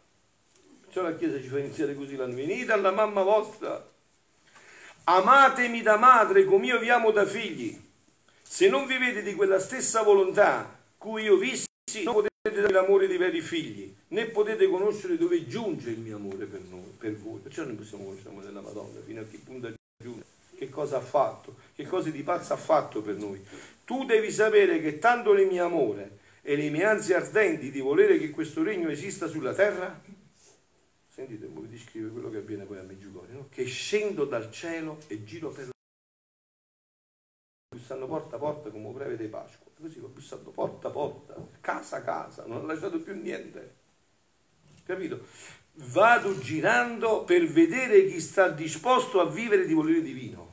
Perciò 0.95 1.11
la 1.11 1.17
Chiesa 1.17 1.41
ci 1.41 1.49
fa 1.49 1.59
iniziare 1.59 1.97
così 1.97 2.15
l'anno, 2.15 2.37
venite 2.37 2.71
alla 2.71 2.93
mamma 2.93 3.25
vostra. 3.25 3.85
Amatemi 5.03 5.83
da 5.83 5.97
madre 5.97 6.45
come 6.45 6.67
io 6.67 6.79
vi 6.79 6.89
amo 6.89 7.11
da 7.11 7.27
figli. 7.27 7.77
Se 8.41 8.69
non 8.69 8.87
vivete 8.87 9.25
di 9.25 9.35
quella 9.35 9.59
stessa 9.59 10.03
volontà 10.03 10.79
cui 10.97 11.25
io 11.25 11.37
vissi, 11.37 11.67
non 12.05 12.15
potete 12.15 12.61
dare 12.61 12.73
l'amore 12.73 13.09
dei 13.09 13.17
veri 13.17 13.41
figli, 13.41 13.93
né 14.09 14.27
potete 14.27 14.69
conoscere 14.69 15.19
dove 15.19 15.49
giunge 15.49 15.91
il 15.91 15.99
mio 15.99 16.15
amore 16.15 16.45
per, 16.45 16.61
noi, 16.71 16.95
per 16.97 17.17
voi. 17.17 17.41
Perciò 17.41 17.65
non 17.65 17.77
possiamo 17.77 18.05
conoscere 18.05 18.29
l'amore 18.29 18.47
della 18.47 18.61
Madonna, 18.61 19.01
fino 19.05 19.21
a 19.21 19.25
che 19.29 19.41
punto 19.45 19.75
giunge 20.01 20.25
che 20.57 20.69
cosa 20.69 20.99
ha 20.99 21.01
fatto, 21.01 21.57
che 21.75 21.89
cose 21.89 22.13
di 22.13 22.23
pazzo 22.23 22.53
ha 22.53 22.57
fatto 22.57 23.03
per 23.03 23.17
noi. 23.17 23.45
Tu 23.85 24.05
devi 24.05 24.31
sapere 24.31 24.81
che 24.81 25.01
tanto 25.01 25.33
le 25.33 25.45
mie 25.45 25.59
amore 25.59 26.19
e 26.41 26.55
le 26.55 26.71
mie 26.71 26.85
ansie 26.85 27.17
ardenti 27.17 27.73
di 27.73 27.81
volere 27.81 28.17
che 28.17 28.31
questo 28.31 28.63
regno 28.63 28.91
esista 28.91 29.27
sulla 29.27 29.55
terra, 29.55 30.01
sentite, 31.15 31.47
voi 31.47 31.69
descrive 31.69 32.11
quello 32.11 32.29
che 32.29 32.39
avviene 32.39 32.65
poi 32.65 32.79
a 32.79 32.83
Meggiugorio, 32.83 33.35
no? 33.35 33.47
che 33.49 33.65
scendo 33.67 34.25
dal 34.25 34.51
cielo 34.51 34.99
e 35.07 35.23
giro 35.23 35.51
per 35.51 35.67
la 35.67 35.73
bussando 37.77 38.09
porta 38.09 38.35
a 38.35 38.39
porta 38.41 38.71
come 38.71 38.91
breve 38.91 39.17
di 39.17 39.29
Pasqua, 39.29 39.71
così 39.79 40.01
va 40.01 40.09
bussando 40.09 40.51
porta 40.51 40.89
a 40.89 40.91
porta, 40.91 41.37
casa 41.61 41.99
a 41.99 42.03
casa, 42.03 42.45
non 42.47 42.63
ha 42.63 42.65
lasciato 42.65 42.99
più 42.99 43.15
niente. 43.15 43.83
Capito? 44.85 45.25
Vado 45.75 46.37
girando 46.41 47.23
per 47.23 47.47
vedere 47.47 48.07
chi 48.07 48.21
sta 48.21 48.49
disposto 48.49 49.21
a 49.21 49.31
vivere 49.31 49.67
di 49.67 49.73
volere 49.73 50.03
divino 50.03 50.44